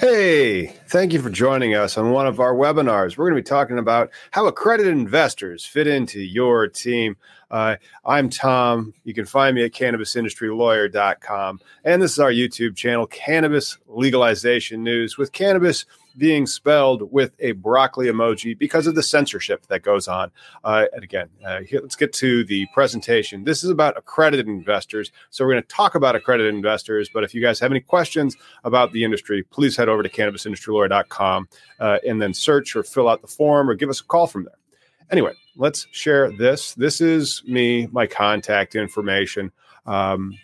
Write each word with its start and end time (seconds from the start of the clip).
Hey, 0.00 0.66
thank 0.88 1.14
you 1.14 1.22
for 1.22 1.30
joining 1.30 1.74
us 1.74 1.96
on 1.96 2.10
one 2.10 2.26
of 2.26 2.38
our 2.38 2.54
webinars. 2.54 3.16
We're 3.16 3.30
going 3.30 3.42
to 3.42 3.42
be 3.42 3.48
talking 3.48 3.78
about 3.78 4.10
how 4.30 4.46
accredited 4.46 4.92
investors 4.92 5.64
fit 5.64 5.86
into 5.86 6.20
your 6.20 6.68
team. 6.68 7.16
Uh, 7.50 7.76
I'm 8.04 8.28
Tom. 8.28 8.92
You 9.04 9.14
can 9.14 9.24
find 9.24 9.54
me 9.54 9.64
at 9.64 9.72
cannabisindustrylawyer.com. 9.72 11.60
And 11.84 12.02
this 12.02 12.12
is 12.12 12.18
our 12.18 12.30
YouTube 12.30 12.76
channel, 12.76 13.06
Cannabis 13.06 13.78
Legalization 13.86 14.84
News, 14.84 15.16
with 15.16 15.32
cannabis 15.32 15.86
being 16.16 16.46
spelled 16.46 17.10
with 17.12 17.34
a 17.38 17.52
broccoli 17.52 18.06
emoji 18.06 18.58
because 18.58 18.86
of 18.86 18.94
the 18.94 19.02
censorship 19.02 19.66
that 19.66 19.82
goes 19.82 20.08
on. 20.08 20.30
Uh, 20.64 20.86
and 20.92 21.04
again, 21.04 21.28
uh, 21.44 21.60
here, 21.60 21.80
let's 21.80 21.96
get 21.96 22.12
to 22.14 22.44
the 22.44 22.66
presentation. 22.72 23.44
This 23.44 23.62
is 23.62 23.70
about 23.70 23.96
accredited 23.96 24.48
investors. 24.48 25.12
So 25.30 25.44
we're 25.44 25.52
going 25.52 25.62
to 25.62 25.68
talk 25.68 25.94
about 25.94 26.16
accredited 26.16 26.54
investors. 26.54 27.10
But 27.12 27.24
if 27.24 27.34
you 27.34 27.42
guys 27.42 27.60
have 27.60 27.70
any 27.70 27.80
questions 27.80 28.36
about 28.64 28.92
the 28.92 29.04
industry, 29.04 29.42
please 29.42 29.76
head 29.76 29.88
over 29.88 30.02
to 30.02 30.08
cannabisindustrylawyer.com 30.08 31.48
uh, 31.80 31.98
and 32.06 32.20
then 32.20 32.34
search 32.34 32.74
or 32.76 32.82
fill 32.82 33.08
out 33.08 33.22
the 33.22 33.28
form 33.28 33.68
or 33.68 33.74
give 33.74 33.90
us 33.90 34.00
a 34.00 34.04
call 34.04 34.26
from 34.26 34.44
there. 34.44 34.54
Anyway, 35.10 35.32
let's 35.56 35.86
share 35.92 36.32
this. 36.32 36.74
This 36.74 37.00
is 37.00 37.42
me, 37.46 37.86
my 37.92 38.06
contact 38.06 38.74
information. 38.74 39.52
Um, 39.86 40.36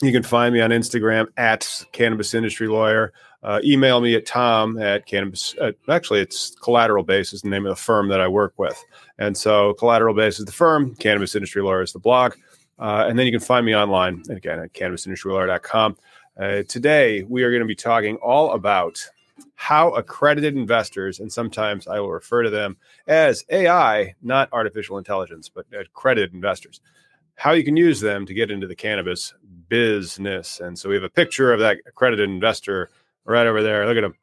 you 0.00 0.12
can 0.12 0.22
find 0.22 0.54
me 0.54 0.60
on 0.60 0.70
Instagram 0.70 1.26
at 1.36 1.84
Cannabis 1.90 2.32
Industry 2.32 2.68
Lawyer. 2.68 3.12
Uh, 3.42 3.60
email 3.64 4.00
me 4.00 4.14
at 4.14 4.26
tom 4.26 4.78
at 4.78 5.06
cannabis. 5.06 5.54
Uh, 5.60 5.70
actually, 5.88 6.20
it's 6.20 6.56
Collateral 6.56 7.04
Base 7.04 7.32
is 7.32 7.42
the 7.42 7.48
name 7.48 7.66
of 7.66 7.70
the 7.70 7.80
firm 7.80 8.08
that 8.08 8.20
I 8.20 8.26
work 8.26 8.54
with. 8.56 8.82
And 9.18 9.36
so 9.36 9.74
Collateral 9.74 10.14
Base 10.14 10.40
is 10.40 10.44
the 10.44 10.52
firm, 10.52 10.94
Cannabis 10.96 11.36
Industry 11.36 11.62
Lawyer 11.62 11.82
is 11.82 11.92
the 11.92 12.00
blog. 12.00 12.34
Uh, 12.78 13.06
and 13.08 13.18
then 13.18 13.26
you 13.26 13.32
can 13.32 13.40
find 13.40 13.64
me 13.64 13.74
online, 13.74 14.22
again, 14.28 14.58
at 14.58 14.72
cannabisindustrylawyer.com. 14.72 15.96
Uh, 16.36 16.62
today, 16.68 17.24
we 17.24 17.42
are 17.42 17.50
going 17.50 17.62
to 17.62 17.66
be 17.66 17.74
talking 17.74 18.16
all 18.16 18.52
about 18.52 19.04
how 19.54 19.90
accredited 19.90 20.56
investors, 20.56 21.18
and 21.18 21.32
sometimes 21.32 21.88
I 21.88 21.98
will 21.98 22.12
refer 22.12 22.44
to 22.44 22.50
them 22.50 22.76
as 23.08 23.44
AI, 23.50 24.14
not 24.22 24.48
artificial 24.52 24.98
intelligence, 24.98 25.48
but 25.48 25.66
accredited 25.76 26.32
investors, 26.32 26.80
how 27.34 27.52
you 27.52 27.64
can 27.64 27.76
use 27.76 28.00
them 28.00 28.24
to 28.26 28.34
get 28.34 28.52
into 28.52 28.68
the 28.68 28.76
cannabis 28.76 29.34
business. 29.68 30.60
And 30.60 30.78
so 30.78 30.88
we 30.88 30.94
have 30.94 31.04
a 31.04 31.10
picture 31.10 31.52
of 31.52 31.58
that 31.60 31.78
accredited 31.86 32.30
investor 32.30 32.90
right 33.28 33.46
over 33.46 33.62
there. 33.62 33.86
Look 33.86 33.96
at 33.96 34.04
him, 34.04 34.14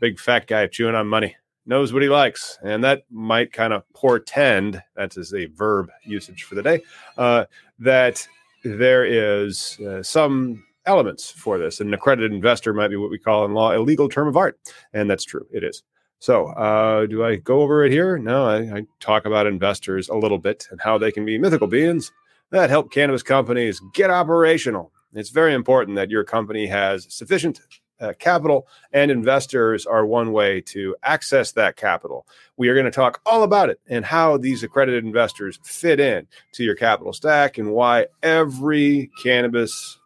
big 0.00 0.18
fat 0.18 0.46
guy 0.46 0.66
chewing 0.66 0.94
on 0.94 1.08
money, 1.08 1.36
knows 1.66 1.92
what 1.92 2.02
he 2.02 2.08
likes. 2.08 2.58
And 2.62 2.84
that 2.84 3.04
might 3.10 3.52
kind 3.52 3.72
of 3.72 3.82
portend, 3.92 4.82
that 4.96 5.16
is 5.16 5.34
a 5.34 5.46
verb 5.46 5.90
usage 6.04 6.44
for 6.44 6.54
the 6.54 6.62
day, 6.62 6.82
uh, 7.18 7.46
that 7.78 8.26
there 8.62 9.04
is 9.04 9.78
uh, 9.80 10.02
some 10.02 10.64
elements 10.86 11.30
for 11.30 11.58
this. 11.58 11.80
An 11.80 11.92
accredited 11.94 12.32
investor 12.32 12.72
might 12.72 12.88
be 12.88 12.96
what 12.96 13.10
we 13.10 13.18
call 13.18 13.44
in 13.44 13.54
law 13.54 13.76
a 13.76 13.78
legal 13.78 14.08
term 14.08 14.28
of 14.28 14.36
art. 14.36 14.58
And 14.92 15.10
that's 15.10 15.24
true, 15.24 15.46
it 15.52 15.64
is. 15.64 15.82
So, 16.18 16.48
uh, 16.48 17.06
do 17.06 17.24
I 17.24 17.36
go 17.36 17.62
over 17.62 17.82
it 17.82 17.92
here? 17.92 18.18
No, 18.18 18.44
I, 18.46 18.58
I, 18.58 18.86
talk 19.00 19.24
about 19.24 19.46
investors 19.46 20.10
a 20.10 20.14
little 20.14 20.36
bit 20.36 20.68
and 20.70 20.78
how 20.78 20.98
they 20.98 21.10
can 21.10 21.24
be 21.24 21.38
mythical 21.38 21.66
beings 21.66 22.12
that 22.50 22.70
help 22.70 22.92
cannabis 22.92 23.22
companies 23.22 23.80
get 23.94 24.10
operational. 24.10 24.92
It's 25.14 25.30
very 25.30 25.54
important 25.54 25.96
that 25.96 26.10
your 26.10 26.24
company 26.24 26.66
has 26.66 27.06
sufficient 27.08 27.60
uh, 28.00 28.12
capital, 28.18 28.66
and 28.92 29.10
investors 29.10 29.86
are 29.86 30.06
one 30.06 30.32
way 30.32 30.60
to 30.60 30.96
access 31.02 31.52
that 31.52 31.76
capital. 31.76 32.26
We 32.56 32.68
are 32.68 32.74
going 32.74 32.86
to 32.86 32.90
talk 32.90 33.20
all 33.26 33.42
about 33.42 33.70
it 33.70 33.80
and 33.88 34.04
how 34.04 34.36
these 34.36 34.62
accredited 34.62 35.04
investors 35.04 35.58
fit 35.62 36.00
in 36.00 36.26
to 36.52 36.64
your 36.64 36.74
capital 36.74 37.12
stack 37.12 37.58
and 37.58 37.72
why 37.72 38.06
every 38.22 39.10
cannabis 39.22 39.98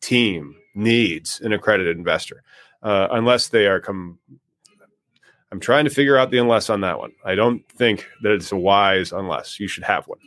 team 0.00 0.56
needs 0.74 1.40
an 1.40 1.52
accredited 1.52 1.96
investor, 1.96 2.42
uh, 2.82 3.08
unless 3.10 3.48
they 3.48 3.66
are 3.66 3.80
come. 3.80 4.18
I'm 5.52 5.60
trying 5.60 5.84
to 5.84 5.90
figure 5.90 6.16
out 6.16 6.30
the 6.30 6.38
unless 6.38 6.68
on 6.68 6.80
that 6.80 6.98
one. 6.98 7.12
I 7.24 7.36
don't 7.36 7.66
think 7.68 8.08
that 8.22 8.32
it's 8.32 8.50
a 8.50 8.56
wise 8.56 9.12
unless. 9.12 9.60
You 9.60 9.68
should 9.68 9.84
have 9.84 10.08
one. 10.08 10.18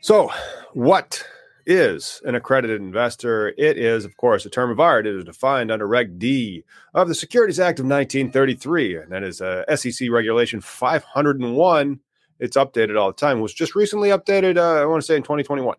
So, 0.00 0.32
what 0.72 1.24
is 1.66 2.20
an 2.24 2.34
accredited 2.34 2.80
investor? 2.80 3.48
It 3.58 3.78
is, 3.78 4.04
of 4.04 4.16
course, 4.16 4.44
a 4.46 4.50
term 4.50 4.70
of 4.70 4.80
art. 4.80 5.06
It 5.06 5.16
is 5.16 5.24
defined 5.24 5.70
under 5.70 5.86
Reg 5.86 6.18
D 6.18 6.64
of 6.94 7.08
the 7.08 7.14
Securities 7.14 7.60
Act 7.60 7.78
of 7.78 7.86
1933, 7.86 8.96
and 8.96 9.12
that 9.12 9.22
is 9.22 9.40
uh, 9.40 9.64
SEC 9.74 10.10
Regulation 10.10 10.60
501. 10.60 12.00
It's 12.38 12.56
updated 12.56 12.98
all 12.98 13.08
the 13.08 13.16
time. 13.16 13.38
It 13.38 13.42
was 13.42 13.54
just 13.54 13.74
recently 13.74 14.08
updated, 14.08 14.56
uh, 14.56 14.82
I 14.82 14.86
want 14.86 15.02
to 15.02 15.06
say 15.06 15.16
in 15.16 15.22
2021. 15.22 15.76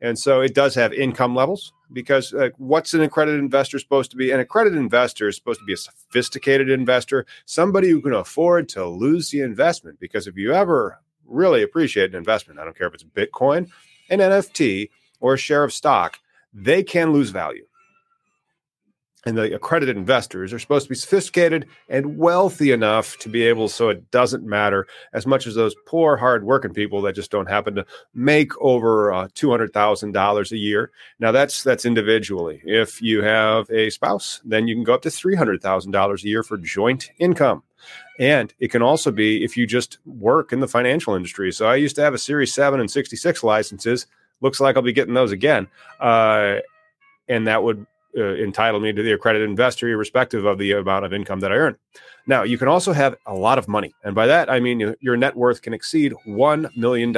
And 0.00 0.18
so 0.18 0.40
it 0.40 0.54
does 0.54 0.74
have 0.74 0.92
income 0.92 1.34
levels 1.34 1.72
because 1.92 2.32
uh, 2.32 2.50
what's 2.56 2.94
an 2.94 3.02
accredited 3.02 3.40
investor 3.40 3.78
supposed 3.78 4.10
to 4.12 4.16
be? 4.16 4.30
An 4.30 4.40
accredited 4.40 4.78
investor 4.78 5.28
is 5.28 5.36
supposed 5.36 5.60
to 5.60 5.66
be 5.66 5.74
a 5.74 5.76
sophisticated 5.76 6.70
investor, 6.70 7.26
somebody 7.44 7.90
who 7.90 8.00
can 8.00 8.14
afford 8.14 8.68
to 8.70 8.86
lose 8.86 9.30
the 9.30 9.40
investment. 9.40 10.00
Because 10.00 10.26
if 10.26 10.36
you 10.36 10.54
ever 10.54 11.00
really 11.26 11.62
appreciate 11.62 12.10
an 12.10 12.16
investment, 12.16 12.58
I 12.58 12.64
don't 12.64 12.76
care 12.76 12.88
if 12.88 12.94
it's 12.94 13.04
Bitcoin, 13.04 13.70
an 14.08 14.20
NFT, 14.20 14.88
or 15.20 15.34
a 15.34 15.38
share 15.38 15.64
of 15.64 15.72
stock, 15.72 16.18
they 16.52 16.82
can 16.82 17.12
lose 17.12 17.30
value. 17.30 17.64
And 19.26 19.36
the 19.36 19.54
accredited 19.54 19.98
investors 19.98 20.50
are 20.54 20.58
supposed 20.58 20.86
to 20.86 20.88
be 20.88 20.94
sophisticated 20.94 21.66
and 21.90 22.16
wealthy 22.16 22.72
enough 22.72 23.18
to 23.18 23.28
be 23.28 23.42
able 23.42 23.68
so 23.68 23.90
it 23.90 24.10
doesn't 24.10 24.46
matter 24.46 24.86
as 25.12 25.26
much 25.26 25.46
as 25.46 25.54
those 25.54 25.74
poor 25.86 26.16
hard-working 26.16 26.72
people 26.72 27.02
that 27.02 27.14
just 27.14 27.30
don't 27.30 27.48
happen 27.48 27.74
to 27.74 27.84
make 28.14 28.58
over 28.62 29.12
uh, 29.12 29.28
$200000 29.28 30.52
a 30.52 30.56
year. 30.56 30.90
Now 31.18 31.32
that's 31.32 31.62
that's 31.62 31.84
individually. 31.84 32.62
If 32.64 33.02
you 33.02 33.22
have 33.22 33.68
a 33.70 33.90
spouse 33.90 34.40
then 34.42 34.66
you 34.66 34.74
can 34.74 34.84
go 34.84 34.94
up 34.94 35.02
to 35.02 35.10
$300000 35.10 36.24
a 36.24 36.26
year 36.26 36.42
for 36.42 36.56
joint 36.56 37.10
income. 37.18 37.62
And 38.18 38.54
it 38.58 38.70
can 38.70 38.80
also 38.80 39.10
be 39.10 39.44
if 39.44 39.54
you 39.54 39.66
just 39.66 39.98
work 40.06 40.50
in 40.50 40.60
the 40.60 40.68
financial 40.68 41.14
industry. 41.14 41.52
So 41.52 41.66
i 41.66 41.76
used 41.76 41.96
to 41.96 42.02
have 42.02 42.14
a 42.14 42.18
series 42.18 42.54
7 42.54 42.80
and 42.80 42.90
66 42.90 43.44
licenses 43.44 44.06
looks 44.40 44.60
like 44.60 44.76
i'll 44.76 44.82
be 44.82 44.92
getting 44.92 45.14
those 45.14 45.32
again 45.32 45.66
uh, 46.00 46.56
and 47.28 47.46
that 47.46 47.62
would 47.62 47.86
uh, 48.16 48.34
entitle 48.34 48.80
me 48.80 48.92
to 48.92 49.02
the 49.02 49.12
accredited 49.12 49.48
investor, 49.48 49.88
irrespective 49.88 50.44
of 50.44 50.58
the 50.58 50.72
amount 50.72 51.04
of 51.04 51.12
income 51.12 51.40
that 51.40 51.52
I 51.52 51.56
earn. 51.56 51.76
Now, 52.26 52.42
you 52.42 52.58
can 52.58 52.68
also 52.68 52.92
have 52.92 53.16
a 53.26 53.34
lot 53.34 53.58
of 53.58 53.68
money. 53.68 53.94
And 54.04 54.14
by 54.14 54.26
that, 54.26 54.50
I 54.50 54.60
mean 54.60 54.94
your 55.00 55.16
net 55.16 55.36
worth 55.36 55.62
can 55.62 55.72
exceed 55.72 56.12
$1 56.26 56.76
million. 56.76 57.14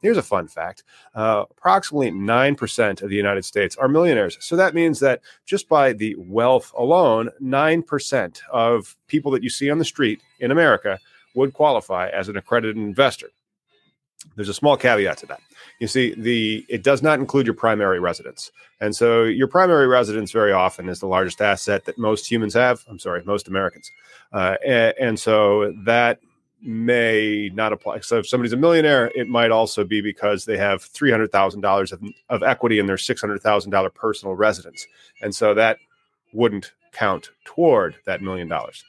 Here's 0.00 0.16
a 0.16 0.22
fun 0.22 0.48
fact 0.48 0.84
uh, 1.14 1.44
approximately 1.50 2.10
9% 2.10 3.02
of 3.02 3.10
the 3.10 3.16
United 3.16 3.44
States 3.44 3.76
are 3.76 3.88
millionaires. 3.88 4.38
So 4.40 4.56
that 4.56 4.74
means 4.74 5.00
that 5.00 5.20
just 5.44 5.68
by 5.68 5.92
the 5.92 6.14
wealth 6.16 6.72
alone, 6.76 7.30
9% 7.42 8.40
of 8.52 8.96
people 9.06 9.30
that 9.32 9.42
you 9.42 9.50
see 9.50 9.70
on 9.70 9.78
the 9.78 9.84
street 9.84 10.20
in 10.40 10.50
America 10.50 10.98
would 11.34 11.52
qualify 11.52 12.08
as 12.08 12.28
an 12.28 12.36
accredited 12.36 12.76
investor. 12.76 13.28
There's 14.36 14.48
a 14.48 14.54
small 14.54 14.76
caveat 14.76 15.18
to 15.18 15.26
that. 15.26 15.40
You 15.78 15.86
see, 15.86 16.14
the 16.14 16.64
it 16.68 16.82
does 16.82 17.02
not 17.02 17.20
include 17.20 17.46
your 17.46 17.54
primary 17.54 18.00
residence, 18.00 18.50
and 18.80 18.94
so 18.94 19.24
your 19.24 19.46
primary 19.46 19.86
residence 19.86 20.32
very 20.32 20.52
often 20.52 20.88
is 20.88 20.98
the 20.98 21.06
largest 21.06 21.40
asset 21.40 21.84
that 21.84 21.98
most 21.98 22.28
humans 22.30 22.54
have. 22.54 22.84
I'm 22.88 22.98
sorry, 22.98 23.22
most 23.24 23.46
Americans, 23.46 23.92
uh, 24.32 24.56
and, 24.66 24.94
and 25.00 25.20
so 25.20 25.72
that 25.84 26.20
may 26.60 27.50
not 27.54 27.72
apply. 27.72 28.00
So 28.00 28.18
if 28.18 28.28
somebody's 28.28 28.52
a 28.52 28.56
millionaire, 28.56 29.12
it 29.14 29.28
might 29.28 29.52
also 29.52 29.84
be 29.84 30.00
because 30.00 30.44
they 30.44 30.56
have 30.56 30.82
three 30.82 31.12
hundred 31.12 31.30
thousand 31.30 31.60
dollars 31.60 31.92
of 32.28 32.42
equity 32.42 32.80
in 32.80 32.86
their 32.86 32.98
six 32.98 33.20
hundred 33.20 33.40
thousand 33.40 33.70
dollar 33.70 33.90
personal 33.90 34.34
residence, 34.34 34.84
and 35.22 35.32
so 35.32 35.54
that 35.54 35.78
wouldn't 36.32 36.72
count 36.92 37.30
toward 37.44 37.96
that 38.04 38.20
million 38.20 38.48
dollars. 38.48 38.84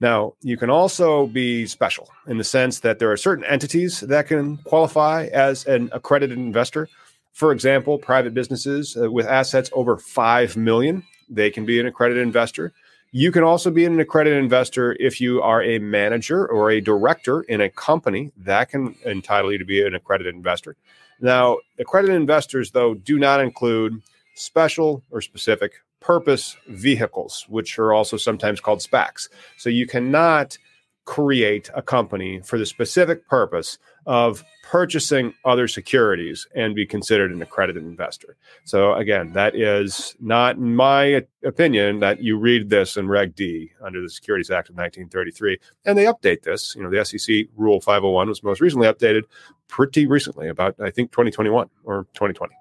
Now, 0.00 0.34
you 0.40 0.56
can 0.56 0.70
also 0.70 1.26
be 1.26 1.66
special 1.66 2.10
in 2.26 2.38
the 2.38 2.44
sense 2.44 2.80
that 2.80 2.98
there 2.98 3.10
are 3.12 3.16
certain 3.16 3.44
entities 3.44 4.00
that 4.00 4.26
can 4.26 4.58
qualify 4.58 5.26
as 5.26 5.66
an 5.66 5.88
accredited 5.92 6.36
investor. 6.36 6.88
For 7.32 7.52
example, 7.52 7.98
private 7.98 8.34
businesses 8.34 8.96
uh, 8.96 9.10
with 9.10 9.26
assets 9.26 9.70
over 9.72 9.96
5 9.96 10.56
million, 10.56 11.04
they 11.28 11.50
can 11.50 11.64
be 11.64 11.80
an 11.80 11.86
accredited 11.86 12.22
investor. 12.22 12.72
You 13.12 13.30
can 13.30 13.44
also 13.44 13.70
be 13.70 13.84
an 13.84 13.98
accredited 14.00 14.42
investor 14.42 14.96
if 14.98 15.20
you 15.20 15.40
are 15.40 15.62
a 15.62 15.78
manager 15.78 16.46
or 16.46 16.70
a 16.70 16.80
director 16.80 17.42
in 17.42 17.60
a 17.60 17.70
company 17.70 18.32
that 18.38 18.70
can 18.70 18.96
entitle 19.06 19.52
you 19.52 19.58
to 19.58 19.64
be 19.64 19.86
an 19.86 19.94
accredited 19.94 20.34
investor. 20.34 20.76
Now, 21.20 21.58
accredited 21.78 22.16
investors, 22.16 22.72
though, 22.72 22.94
do 22.94 23.18
not 23.18 23.40
include 23.40 24.02
special 24.34 25.02
or 25.12 25.20
specific 25.20 25.74
purpose 26.04 26.56
vehicles, 26.68 27.46
which 27.48 27.78
are 27.78 27.94
also 27.94 28.18
sometimes 28.18 28.60
called 28.60 28.80
SPACs. 28.80 29.28
So 29.56 29.70
you 29.70 29.86
cannot 29.86 30.58
create 31.06 31.70
a 31.74 31.82
company 31.82 32.40
for 32.40 32.58
the 32.58 32.66
specific 32.66 33.26
purpose 33.26 33.78
of 34.06 34.44
purchasing 34.62 35.34
other 35.44 35.66
securities 35.66 36.46
and 36.54 36.74
be 36.74 36.86
considered 36.86 37.30
an 37.30 37.40
accredited 37.40 37.82
investor. 37.82 38.36
So 38.64 38.94
again, 38.94 39.32
that 39.32 39.54
is 39.54 40.14
not 40.20 40.58
my 40.58 41.22
opinion 41.42 42.00
that 42.00 42.22
you 42.22 42.38
read 42.38 42.68
this 42.68 42.96
in 42.96 43.08
Reg 43.08 43.34
D 43.34 43.72
under 43.82 44.00
the 44.00 44.10
Securities 44.10 44.50
Act 44.50 44.68
of 44.68 44.76
1933 44.76 45.58
and 45.86 45.96
they 45.96 46.04
update 46.04 46.42
this. 46.42 46.74
You 46.74 46.82
know, 46.82 46.90
the 46.90 47.04
SEC 47.04 47.46
Rule 47.56 47.80
501 47.80 48.28
was 48.28 48.42
most 48.42 48.60
recently 48.60 48.88
updated 48.88 49.22
pretty 49.68 50.06
recently 50.06 50.48
about 50.48 50.74
I 50.80 50.90
think 50.90 51.12
2021 51.12 51.68
or 51.84 52.04
2020. 52.14 52.54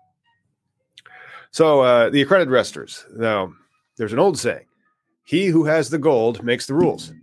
So 1.53 1.81
uh, 1.81 2.09
the 2.09 2.21
accredited 2.23 2.49
investors. 2.49 3.05
Now, 3.15 3.53
there's 3.97 4.11
an 4.11 4.19
old 4.19 4.39
saying 4.39 4.65
he 5.23 5.45
who 5.45 5.65
has 5.65 5.89
the 5.89 5.99
gold 5.99 6.43
makes 6.43 6.65
the 6.65 6.73
rules. 6.73 7.13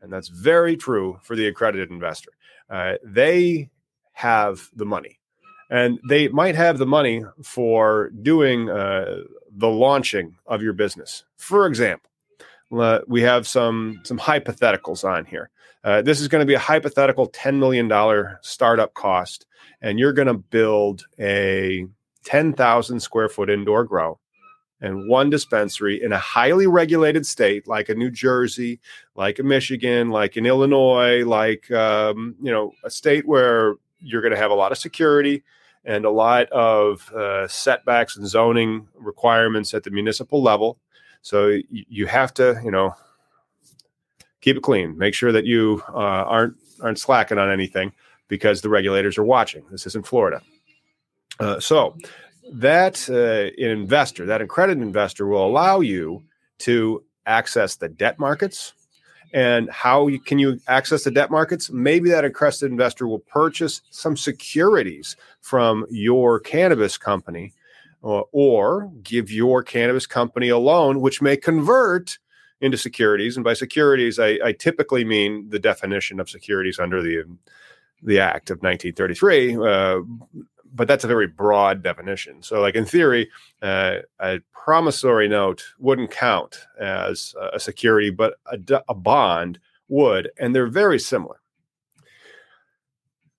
And 0.00 0.12
that's 0.12 0.28
very 0.28 0.76
true 0.76 1.18
for 1.22 1.36
the 1.36 1.48
accredited 1.48 1.90
investor. 1.90 2.30
Uh, 2.70 2.94
they 3.04 3.70
have 4.12 4.68
the 4.74 4.86
money 4.86 5.18
and 5.68 5.98
they 6.08 6.28
might 6.28 6.54
have 6.54 6.78
the 6.78 6.86
money 6.86 7.24
for 7.42 8.10
doing 8.22 8.70
uh, 8.70 9.22
the 9.56 9.68
launching 9.68 10.36
of 10.46 10.62
your 10.62 10.74
business. 10.74 11.24
For 11.36 11.66
example, 11.66 12.08
we 13.08 13.20
have 13.22 13.48
some 13.48 14.00
some 14.04 14.18
hypotheticals 14.18 15.02
on 15.02 15.24
here. 15.24 15.50
Uh, 15.82 16.02
this 16.02 16.20
is 16.20 16.28
going 16.28 16.40
to 16.40 16.46
be 16.46 16.54
a 16.54 16.58
hypothetical 16.58 17.28
$10 17.30 17.58
million 17.58 17.90
startup 18.42 18.94
cost, 18.94 19.46
and 19.80 19.98
you're 19.98 20.12
going 20.12 20.28
to 20.28 20.34
build 20.34 21.06
a 21.18 21.86
10,000 22.24 23.00
square 23.00 23.28
foot 23.28 23.50
indoor 23.50 23.84
grow 23.84 24.18
and 24.82 25.08
one 25.08 25.30
dispensary 25.30 26.02
in 26.02 26.12
a 26.12 26.18
highly 26.18 26.66
regulated 26.66 27.24
state 27.24 27.66
like 27.68 27.88
a 27.88 27.94
New 27.94 28.10
Jersey, 28.10 28.80
like 29.14 29.38
a 29.38 29.42
Michigan, 29.42 30.10
like 30.10 30.36
in 30.36 30.44
Illinois, 30.44 31.24
like 31.24 31.70
um, 31.70 32.34
you 32.42 32.50
know 32.50 32.72
a 32.84 32.90
state 32.90 33.26
where 33.26 33.76
you're 34.00 34.20
going 34.20 34.32
to 34.32 34.38
have 34.38 34.50
a 34.50 34.54
lot 34.54 34.72
of 34.72 34.78
security 34.78 35.44
and 35.84 36.04
a 36.04 36.10
lot 36.10 36.48
of 36.50 37.10
uh, 37.12 37.46
setbacks 37.48 38.16
and 38.16 38.26
zoning 38.26 38.88
requirements 38.94 39.72
at 39.72 39.84
the 39.84 39.90
municipal 39.90 40.42
level. 40.42 40.78
So 41.22 41.48
y- 41.48 41.62
you 41.70 42.06
have 42.06 42.34
to 42.34 42.60
you 42.64 42.72
know 42.72 42.94
keep 44.40 44.56
it 44.56 44.62
clean, 44.62 44.98
make 44.98 45.14
sure 45.14 45.32
that 45.32 45.46
you 45.46 45.82
uh, 45.90 46.24
aren't 46.26 46.56
aren't 46.82 46.98
slacking 46.98 47.38
on 47.38 47.50
anything 47.50 47.92
because 48.26 48.62
the 48.62 48.68
regulators 48.68 49.16
are 49.16 49.24
watching. 49.24 49.64
This 49.70 49.86
isn't 49.86 50.06
Florida. 50.06 50.42
Uh, 51.40 51.58
so 51.60 51.96
that 52.52 53.08
uh, 53.10 53.50
investor, 53.62 54.26
that 54.26 54.40
accredited 54.40 54.82
investor, 54.82 55.26
will 55.26 55.46
allow 55.46 55.80
you 55.80 56.22
to 56.58 57.02
access 57.26 57.76
the 57.76 57.88
debt 57.88 58.18
markets. 58.18 58.72
And 59.34 59.70
how 59.70 60.08
you, 60.08 60.20
can 60.20 60.38
you 60.38 60.60
access 60.68 61.04
the 61.04 61.10
debt 61.10 61.30
markets? 61.30 61.70
Maybe 61.70 62.10
that 62.10 62.24
accredited 62.24 62.70
investor 62.70 63.06
will 63.06 63.20
purchase 63.20 63.80
some 63.90 64.16
securities 64.16 65.16
from 65.40 65.86
your 65.90 66.38
cannabis 66.38 66.98
company 66.98 67.54
or, 68.02 68.26
or 68.32 68.92
give 69.02 69.30
your 69.30 69.62
cannabis 69.62 70.06
company 70.06 70.50
a 70.50 70.58
loan, 70.58 71.00
which 71.00 71.22
may 71.22 71.36
convert 71.36 72.18
into 72.60 72.76
securities. 72.76 73.36
And 73.36 73.44
by 73.44 73.54
securities, 73.54 74.18
I, 74.18 74.38
I 74.44 74.52
typically 74.52 75.04
mean 75.04 75.48
the 75.48 75.58
definition 75.58 76.20
of 76.20 76.28
securities 76.28 76.78
under 76.78 77.02
the 77.02 77.24
the 78.04 78.18
Act 78.18 78.50
of 78.50 78.58
1933. 78.62 79.56
Uh, 79.56 80.00
but 80.74 80.88
that's 80.88 81.04
a 81.04 81.08
very 81.08 81.26
broad 81.26 81.82
definition. 81.82 82.42
So, 82.42 82.60
like 82.60 82.74
in 82.74 82.84
theory, 82.84 83.30
uh, 83.60 83.98
a 84.20 84.40
promissory 84.52 85.28
note 85.28 85.64
wouldn't 85.78 86.10
count 86.10 86.66
as 86.80 87.34
a 87.52 87.60
security, 87.60 88.10
but 88.10 88.34
a, 88.46 88.82
a 88.88 88.94
bond 88.94 89.58
would, 89.88 90.30
and 90.38 90.54
they're 90.54 90.66
very 90.66 90.98
similar. 90.98 91.36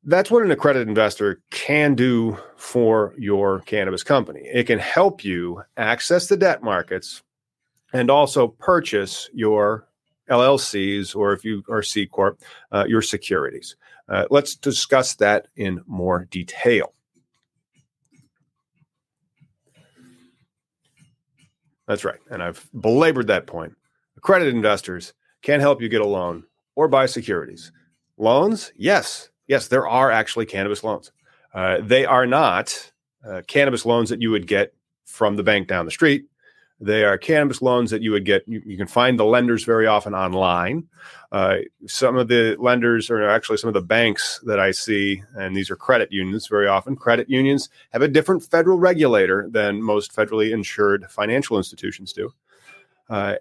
That's 0.06 0.30
what 0.30 0.44
an 0.44 0.52
accredited 0.52 0.90
investor 0.90 1.42
can 1.50 1.96
do 1.96 2.38
for 2.58 3.16
your 3.18 3.62
cannabis 3.62 4.04
company. 4.04 4.42
It 4.42 4.66
can 4.66 4.80
help 4.80 5.24
you 5.24 5.64
access 5.78 6.28
the 6.28 6.36
debt 6.36 6.62
markets 6.62 7.24
and 7.94 8.12
also 8.12 8.50
purchase 8.50 9.30
your 9.34 9.88
LLCs 10.30 11.16
or 11.16 11.32
if 11.34 11.46
you 11.46 11.64
are 11.70 11.82
C 11.82 12.06
corp, 12.06 12.42
uh, 12.72 12.86
your 12.88 13.02
securities. 13.02 13.78
Uh, 14.10 14.26
let's 14.30 14.56
discuss 14.56 15.16
that 15.16 15.48
in 15.56 15.82
more 15.88 16.26
detail. 16.26 16.94
That's 21.88 22.06
right. 22.06 22.20
And 22.30 22.42
I've 22.42 22.70
belabored 22.80 23.28
that 23.28 23.48
point. 23.48 23.74
Accredited 24.18 24.54
investors 24.54 25.14
can 25.42 25.60
help 25.60 25.82
you 25.82 25.90
get 25.90 26.02
a 26.02 26.08
loan 26.08 26.46
or 26.76 26.88
buy 26.88 27.06
securities. 27.06 27.72
Loans, 28.18 28.72
yes, 28.76 29.30
yes, 29.48 29.68
there 29.68 29.88
are 29.88 30.12
actually 30.12 30.46
cannabis 30.46 30.84
loans. 30.84 31.12
Uh, 31.54 31.80
they 31.82 32.06
are 32.06 32.26
not 32.26 32.92
uh, 33.28 33.42
cannabis 33.48 33.86
loans 33.86 34.10
that 34.10 34.22
you 34.22 34.32
would 34.32 34.48
get 34.48 34.74
from 35.06 35.36
the 35.36 35.44
bank 35.44 35.68
down 35.68 35.86
the 35.86 35.92
street. 35.92 36.26
They 36.84 37.06
are 37.06 37.18
cannabis 37.18 37.62
loans 37.62 37.92
that 37.92 38.02
you 38.02 38.12
would 38.12 38.26
get. 38.26 38.44
You, 38.46 38.62
you 38.66 38.76
can 38.76 38.88
find 38.88 39.18
the 39.18 39.24
lenders 39.26 39.64
very 39.64 39.88
often 39.88 40.14
online. 40.14 40.88
Uh, 41.32 41.60
some 41.88 42.18
of 42.18 42.28
the 42.28 42.58
lenders, 42.60 43.10
or 43.10 43.28
actually 43.28 43.58
some 43.58 43.70
of 43.70 43.74
the 43.74 43.82
banks 43.82 44.42
that 44.46 44.60
I 44.60 44.72
see, 44.72 45.24
and 45.36 45.56
these 45.56 45.72
are 45.72 45.78
credit 45.78 46.12
unions 46.12 46.48
very 46.48 46.68
often, 46.68 46.96
credit 46.96 47.30
unions 47.30 47.70
have 47.92 48.02
a 48.02 48.08
different 48.08 48.44
federal 48.44 48.78
regulator 48.78 49.48
than 49.50 49.82
most 49.82 50.14
federally 50.14 50.52
insured 50.52 51.10
financial 51.10 51.58
institutions 51.58 52.12
do. 52.12 52.34
Uh, 53.10 53.36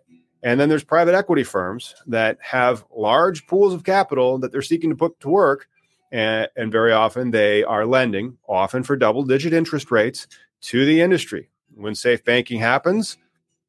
and 0.45 0.61
then 0.61 0.69
there's 0.69 0.85
private 0.85 1.15
equity 1.15 1.45
firms 1.45 1.95
that 2.07 2.39
have 2.41 2.85
large 2.95 3.47
pools 3.47 3.75
of 3.75 3.85
capital 3.85 4.39
that 4.39 4.53
they're 4.53 4.63
seeking 4.63 4.91
to 4.91 4.97
put 4.97 5.19
to 5.21 5.29
work. 5.29 5.69
And, 6.13 6.49
and 6.57 6.71
very 6.71 6.93
often 6.93 7.31
they 7.31 7.65
are 7.65 7.87
lending, 7.87 8.39
often 8.49 8.85
for 8.85 8.97
double 8.97 9.25
digit 9.25 9.53
interest 9.53 9.91
rates, 9.91 10.27
to 10.63 10.85
the 10.85 11.01
industry. 11.01 11.49
When 11.75 11.95
safe 11.95 12.23
banking 12.23 12.61
happens, 12.61 13.17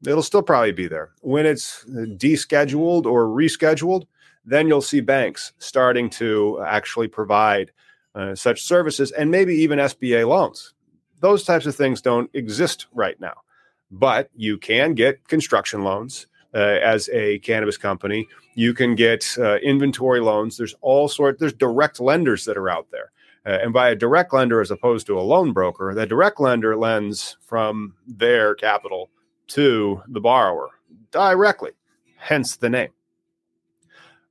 it'll 0.05 0.23
still 0.23 0.43
probably 0.43 0.71
be 0.71 0.87
there. 0.87 1.11
When 1.21 1.45
it's 1.45 1.85
descheduled 1.85 3.05
or 3.05 3.25
rescheduled, 3.25 4.05
then 4.45 4.67
you'll 4.67 4.81
see 4.81 4.99
banks 4.99 5.53
starting 5.57 6.09
to 6.11 6.61
actually 6.65 7.07
provide 7.07 7.71
uh, 8.15 8.35
such 8.35 8.61
services 8.61 9.11
and 9.11 9.31
maybe 9.31 9.55
even 9.55 9.79
SBA 9.79 10.27
loans. 10.27 10.73
Those 11.19 11.43
types 11.43 11.65
of 11.65 11.75
things 11.75 12.01
don't 12.01 12.29
exist 12.33 12.87
right 12.93 13.19
now, 13.19 13.41
but 13.89 14.29
you 14.35 14.57
can 14.57 14.93
get 14.93 15.27
construction 15.27 15.83
loans. 15.83 16.27
Uh, 16.55 16.77
as 16.83 17.09
a 17.11 17.39
cannabis 17.39 17.77
company, 17.77 18.27
you 18.53 18.75
can 18.75 18.93
get 18.93 19.25
uh, 19.39 19.55
inventory 19.63 20.19
loans. 20.19 20.55
There's 20.55 20.75
all 20.81 21.07
sorts. 21.07 21.39
There's 21.39 21.53
direct 21.53 21.99
lenders 21.99 22.45
that 22.45 22.57
are 22.57 22.69
out 22.69 22.91
there, 22.91 23.11
uh, 23.43 23.57
and 23.63 23.73
by 23.73 23.89
a 23.89 23.95
direct 23.95 24.31
lender 24.35 24.61
as 24.61 24.69
opposed 24.69 25.07
to 25.07 25.17
a 25.17 25.21
loan 25.21 25.51
broker, 25.51 25.95
the 25.95 26.05
direct 26.05 26.39
lender 26.39 26.77
lends 26.77 27.37
from 27.41 27.95
their 28.05 28.53
capital 28.53 29.09
to 29.47 30.01
the 30.07 30.19
borrower 30.19 30.69
directly, 31.11 31.71
hence 32.17 32.55
the 32.55 32.69
name. 32.69 32.89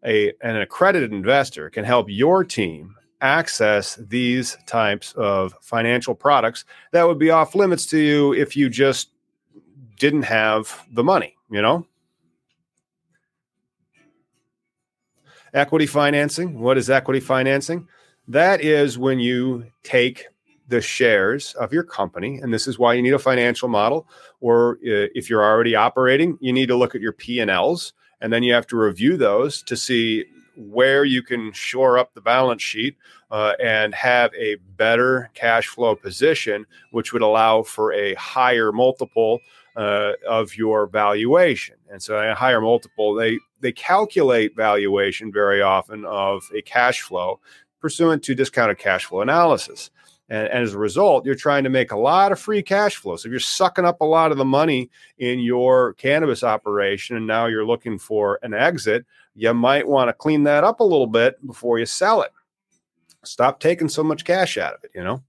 A, 0.05 0.33
an 0.43 0.57
accredited 0.57 1.13
investor 1.13 1.71
can 1.71 1.85
help 1.85 2.07
your 2.09 2.45
team 2.45 2.97
access 3.21 3.95
these 3.95 4.57
types 4.67 5.13
of 5.13 5.55
financial 5.61 6.15
products 6.15 6.65
that 6.91 7.07
would 7.07 7.19
be 7.19 7.31
off 7.31 7.55
limits 7.55 7.87
to 7.87 7.99
you 7.99 8.35
if 8.35 8.57
you 8.57 8.69
just 8.69 9.11
didn't 9.99 10.23
have 10.23 10.85
the 10.93 11.05
money, 11.05 11.37
you 11.51 11.63
know? 11.63 11.87
Equity 15.55 15.87
financing. 15.87 16.59
What 16.59 16.77
is 16.77 16.91
equity 16.91 17.21
financing? 17.21 17.87
That 18.27 18.61
is 18.61 18.99
when 18.99 19.21
you 19.21 19.67
take 19.85 20.27
the 20.69 20.81
shares 20.81 21.55
of 21.55 21.73
your 21.73 21.83
company 21.83 22.39
and 22.39 22.53
this 22.53 22.67
is 22.67 22.79
why 22.79 22.95
you 22.95 23.03
need 23.03 23.13
a 23.13 23.19
financial 23.19 23.69
model 23.69 24.09
or 24.43 24.75
uh, 24.75 25.09
if 25.15 25.31
you're 25.31 25.45
already 25.45 25.75
operating 25.75 26.37
you 26.41 26.53
need 26.53 26.67
to 26.67 26.77
look 26.77 26.95
at 26.95 27.01
your 27.01 27.13
p&l's 27.13 27.95
and 28.21 28.33
then 28.33 28.43
you 28.43 28.53
have 28.53 28.67
to 28.67 28.77
review 28.77 29.17
those 29.17 29.63
to 29.63 29.77
see 29.77 30.25
where 30.57 31.05
you 31.05 31.23
can 31.23 31.53
shore 31.53 31.99
up 31.99 32.13
the 32.15 32.21
balance 32.21 32.63
sheet 32.63 32.97
uh, 33.31 33.55
and 33.63 33.95
have 33.95 34.33
a 34.35 34.57
better 34.77 35.31
cash 35.35 35.67
flow 35.67 35.95
position 35.95 36.67
which 36.91 37.13
would 37.13 37.23
allow 37.23 37.63
for 37.63 37.93
a 37.93 38.15
higher 38.15 38.73
multiple 38.73 39.41
uh, 39.77 40.13
of 40.29 40.57
your 40.57 40.87
valuation. 40.87 41.77
And 41.91 42.03
so 42.03 42.17
a 42.17 42.35
higher 42.35 42.61
multiple 42.61 43.15
they 43.15 43.39
they 43.61 43.73
calculate 43.73 44.57
valuation 44.57 45.33
very 45.33 45.63
often 45.63 46.05
of 46.05 46.43
a 46.55 46.63
cash 46.63 47.01
flow 47.01 47.41
pursuant 47.81 48.23
to 48.25 48.35
discounted 48.35 48.79
cash 48.79 49.07
flow 49.07 49.23
analysis 49.23 49.91
and, 50.29 50.49
and, 50.49 50.63
as 50.63 50.75
a 50.75 50.79
result, 50.79 51.27
you're 51.27 51.35
trying 51.35 51.65
to 51.65 51.71
make 51.71 51.93
a 51.93 51.97
lot 51.97 52.33
of 52.33 52.39
free 52.39 52.63
cash 52.63 52.97
flow. 52.97 53.17
So 53.17 53.27
if 53.27 53.31
you're 53.31 53.41
sucking 53.41 53.85
up 53.85 54.01
a 54.01 54.07
lot 54.07 54.33
of 54.33 54.39
the 54.39 54.45
money 54.45 54.91
in 55.19 55.41
your 55.41 55.95
cannabis 55.95 56.43
operation 56.43 57.17
and 57.17 57.27
now 57.27 57.47
you're 57.47 57.67
looking 57.67 57.99
for 57.99 58.39
an 58.43 58.55
exit, 58.55 59.05
you 59.35 59.53
might 59.55 59.87
want 59.87 60.09
to 60.09 60.13
clean 60.13 60.43
that 60.45 60.65
up 60.65 60.81
a 60.81 60.85
little 60.85 61.07
bit 61.07 61.45
before 61.47 61.79
you 61.79 61.87
sell 61.87 62.23
it. 62.23 62.33
Stop 63.25 63.61
taking 63.61 63.89
so 63.89 64.03
much 64.03 64.25
cash 64.25 64.59
out 64.59 64.75
of 64.75 64.85
it, 64.85 64.91
you 64.95 65.05
know? 65.05 65.23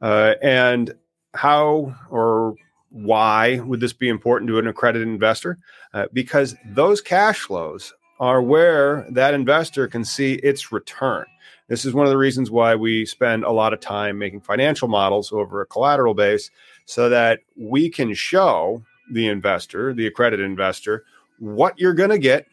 Uh, 0.00 0.34
and 0.42 0.94
how 1.34 1.94
or 2.10 2.54
why 2.90 3.58
would 3.60 3.80
this 3.80 3.92
be 3.92 4.08
important 4.08 4.48
to 4.48 4.58
an 4.58 4.66
accredited 4.66 5.08
investor? 5.08 5.58
Uh, 5.94 6.06
because 6.12 6.54
those 6.66 7.00
cash 7.00 7.40
flows 7.40 7.92
are 8.20 8.42
where 8.42 9.06
that 9.10 9.34
investor 9.34 9.88
can 9.88 10.04
see 10.04 10.34
its 10.34 10.70
return. 10.72 11.24
This 11.68 11.84
is 11.84 11.94
one 11.94 12.06
of 12.06 12.10
the 12.10 12.18
reasons 12.18 12.50
why 12.50 12.74
we 12.74 13.06
spend 13.06 13.44
a 13.44 13.52
lot 13.52 13.72
of 13.72 13.80
time 13.80 14.18
making 14.18 14.40
financial 14.40 14.88
models 14.88 15.32
over 15.32 15.60
a 15.60 15.66
collateral 15.66 16.14
base 16.14 16.50
so 16.84 17.08
that 17.08 17.40
we 17.56 17.88
can 17.88 18.14
show 18.14 18.82
the 19.10 19.28
investor, 19.28 19.94
the 19.94 20.06
accredited 20.06 20.44
investor, 20.44 21.04
what 21.38 21.78
you're 21.78 21.94
going 21.94 22.10
to 22.10 22.18
get, 22.18 22.46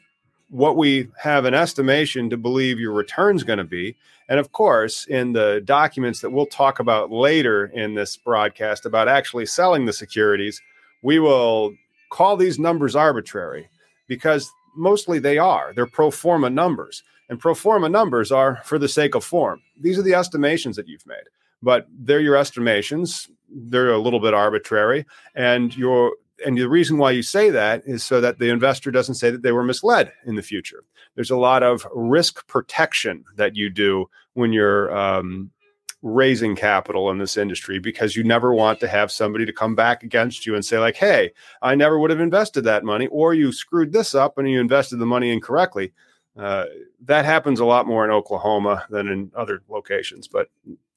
what 0.50 0.78
we 0.78 1.10
have 1.22 1.46
an 1.46 1.54
estimation 1.54 2.30
to 2.30 2.38
believe 2.38 2.80
your 2.80 2.94
return's 2.94 3.44
going 3.44 3.58
to 3.60 3.64
be. 3.64 3.96
And 4.28 4.40
of 4.40 4.52
course, 4.52 5.06
in 5.08 5.34
the 5.34 5.62
documents 5.64 6.22
that 6.22 6.30
we'll 6.30 6.46
talk 6.46 6.80
about 6.80 7.12
later 7.12 7.66
in 7.66 7.96
this 7.96 8.16
broadcast 8.18 8.86
about 8.86 9.08
actually 9.08 9.46
selling 9.46 9.86
the 9.86 9.94
securities, 9.94 10.62
we 11.02 11.20
will 11.20 11.74
call 12.10 12.38
these 12.38 12.60
numbers 12.60 12.96
arbitrary 12.96 13.70
because 14.08 14.52
mostly 14.76 15.20
they 15.20 15.38
are. 15.38 15.74
They're 15.74 15.86
pro 15.86 16.12
forma 16.12 16.50
numbers. 16.50 17.04
And 17.30 17.40
pro 17.40 17.54
forma 17.54 17.90
numbers 17.90 18.32
are 18.32 18.62
for 18.66 18.80
the 18.80 18.88
sake 18.88 19.16
of 19.16 19.24
form. 19.24 19.62
These 19.80 20.00
are 20.00 20.04
the 20.04 20.16
estimations 20.16 20.76
that 20.76 20.88
you've 20.88 21.06
made, 21.06 21.30
but 21.62 21.88
they're 21.92 22.20
your 22.20 22.36
estimations. 22.36 23.30
They're 23.50 23.92
a 23.92 24.00
little 24.00 24.20
bit 24.20 24.34
arbitrary. 24.34 25.06
And 25.36 25.76
your 25.78 26.14
and 26.46 26.58
the 26.58 26.70
reason 26.70 26.98
why 26.98 27.12
you 27.12 27.22
say 27.22 27.50
that 27.50 27.84
is 27.86 28.04
so 28.04 28.22
that 28.22 28.40
the 28.40 28.50
investor 28.50 28.92
doesn't 28.92 29.16
say 29.16 29.30
that 29.30 29.44
they 29.44 29.52
were 29.52 29.64
misled 29.64 30.14
in 30.26 30.36
the 30.36 30.42
future. 30.42 30.84
There's 31.16 31.32
a 31.32 31.38
lot 31.38 31.64
of 31.64 31.86
risk 31.94 32.48
protection 32.48 33.26
that 33.36 33.56
you 33.56 33.70
do 33.70 34.10
when 34.34 34.54
you're 34.54 34.96
um, 34.96 35.52
raising 36.02 36.56
capital 36.56 37.10
in 37.12 37.18
this 37.18 37.36
industry 37.36 37.78
because 37.80 38.16
you 38.16 38.24
never 38.24 38.54
want 38.54 38.80
to 38.80 38.88
have 38.88 39.12
somebody 39.12 39.46
to 39.46 39.52
come 39.52 39.76
back 39.76 40.02
against 40.04 40.46
you 40.46 40.56
and 40.56 40.64
say 40.64 40.80
like 40.80 40.96
hey 40.96 41.30
i 41.62 41.76
never 41.76 42.00
would 42.00 42.10
have 42.10 42.22
invested 42.22 42.62
that 42.62 42.86
money 42.86 43.08
or 43.08 43.34
you 43.34 43.52
screwed 43.52 43.92
this 43.92 44.16
up 44.16 44.38
and 44.38 44.50
you 44.50 44.62
invested 44.62 44.98
the 44.98 45.06
money 45.06 45.30
incorrectly 45.30 45.92
uh, 46.38 46.66
that 47.02 47.26
happens 47.26 47.60
a 47.60 47.66
lot 47.66 47.86
more 47.86 48.06
in 48.06 48.12
oklahoma 48.12 48.86
than 48.90 49.10
in 49.10 49.30
other 49.36 49.62
locations 49.68 50.28
but 50.28 50.50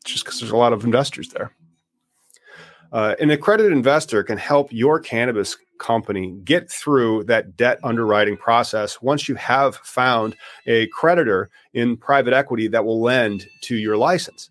just 0.04 0.24
because 0.24 0.38
there's 0.38 0.52
a 0.52 0.56
lot 0.56 0.72
of 0.72 0.84
investors 0.84 1.30
there 1.30 1.52
uh, 2.92 3.16
an 3.20 3.30
accredited 3.30 3.72
investor 3.72 4.22
can 4.22 4.36
help 4.36 4.70
your 4.70 5.00
cannabis 5.00 5.56
company 5.78 6.38
get 6.44 6.70
through 6.70 7.24
that 7.24 7.56
debt 7.56 7.78
underwriting 7.82 8.36
process 8.36 9.02
once 9.02 9.28
you 9.28 9.34
have 9.34 9.76
found 9.76 10.36
a 10.66 10.86
creditor 10.88 11.50
in 11.72 11.96
private 11.96 12.32
equity 12.32 12.68
that 12.68 12.84
will 12.84 13.00
lend 13.00 13.46
to 13.62 13.76
your 13.76 13.96
license. 13.96 14.50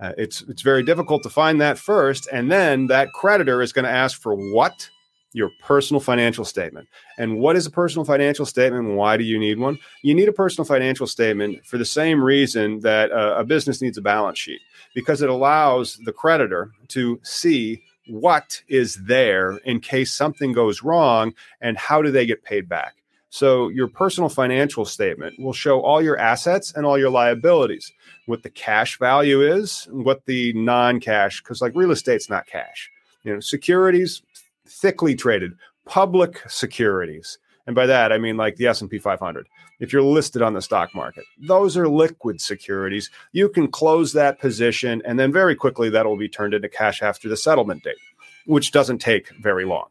Uh, 0.00 0.12
it's 0.16 0.42
it's 0.42 0.62
very 0.62 0.82
difficult 0.82 1.22
to 1.24 1.30
find 1.30 1.60
that 1.60 1.78
first, 1.78 2.28
and 2.32 2.50
then 2.50 2.86
that 2.86 3.12
creditor 3.12 3.62
is 3.62 3.72
going 3.72 3.84
to 3.84 3.90
ask 3.90 4.20
for 4.20 4.34
what 4.34 4.88
your 5.34 5.50
personal 5.62 6.00
financial 6.00 6.44
statement. 6.44 6.88
And 7.18 7.38
what 7.38 7.54
is 7.56 7.66
a 7.66 7.70
personal 7.70 8.04
financial 8.04 8.46
statement? 8.46 8.94
Why 8.94 9.16
do 9.16 9.24
you 9.24 9.38
need 9.38 9.58
one? 9.58 9.78
You 10.02 10.14
need 10.14 10.28
a 10.28 10.32
personal 10.32 10.64
financial 10.64 11.06
statement 11.06 11.66
for 11.66 11.78
the 11.78 11.84
same 11.84 12.24
reason 12.24 12.80
that 12.80 13.10
a, 13.10 13.40
a 13.40 13.44
business 13.44 13.82
needs 13.82 13.98
a 13.98 14.02
balance 14.02 14.38
sheet, 14.38 14.60
because 14.94 15.20
it 15.20 15.28
allows 15.28 15.98
the 16.04 16.12
creditor 16.12 16.70
to 16.88 17.20
see 17.22 17.82
what 18.06 18.62
is 18.68 18.94
there 19.04 19.58
in 19.64 19.80
case 19.80 20.14
something 20.14 20.52
goes 20.52 20.82
wrong 20.82 21.34
and 21.60 21.76
how 21.76 22.00
do 22.00 22.10
they 22.10 22.24
get 22.24 22.42
paid 22.42 22.66
back. 22.66 22.94
So, 23.30 23.68
your 23.68 23.88
personal 23.88 24.30
financial 24.30 24.86
statement 24.86 25.38
will 25.38 25.52
show 25.52 25.82
all 25.82 26.00
your 26.00 26.18
assets 26.18 26.72
and 26.74 26.86
all 26.86 26.98
your 26.98 27.10
liabilities, 27.10 27.92
what 28.24 28.42
the 28.42 28.50
cash 28.50 28.98
value 28.98 29.42
is, 29.42 29.86
what 29.90 30.24
the 30.24 30.54
non 30.54 30.98
cash, 30.98 31.42
because 31.42 31.60
like 31.60 31.74
real 31.74 31.90
estate's 31.90 32.30
not 32.30 32.46
cash. 32.46 32.90
You 33.24 33.34
know, 33.34 33.40
securities, 33.40 34.22
thickly 34.66 35.14
traded, 35.14 35.52
public 35.84 36.42
securities. 36.48 37.38
And 37.66 37.74
by 37.74 37.84
that, 37.86 38.12
I 38.12 38.18
mean 38.18 38.38
like 38.38 38.56
the 38.56 38.66
S&P 38.66 38.98
500. 38.98 39.46
If 39.78 39.92
you're 39.92 40.02
listed 40.02 40.40
on 40.40 40.54
the 40.54 40.62
stock 40.62 40.94
market, 40.94 41.24
those 41.38 41.76
are 41.76 41.86
liquid 41.86 42.40
securities. 42.40 43.10
You 43.32 43.50
can 43.50 43.68
close 43.68 44.14
that 44.14 44.40
position 44.40 45.02
and 45.04 45.18
then 45.18 45.32
very 45.32 45.54
quickly 45.54 45.90
that 45.90 46.06
will 46.06 46.16
be 46.16 46.30
turned 46.30 46.54
into 46.54 46.68
cash 46.68 47.02
after 47.02 47.28
the 47.28 47.36
settlement 47.36 47.84
date, 47.84 47.98
which 48.46 48.72
doesn't 48.72 48.98
take 48.98 49.28
very 49.40 49.66
long. 49.66 49.88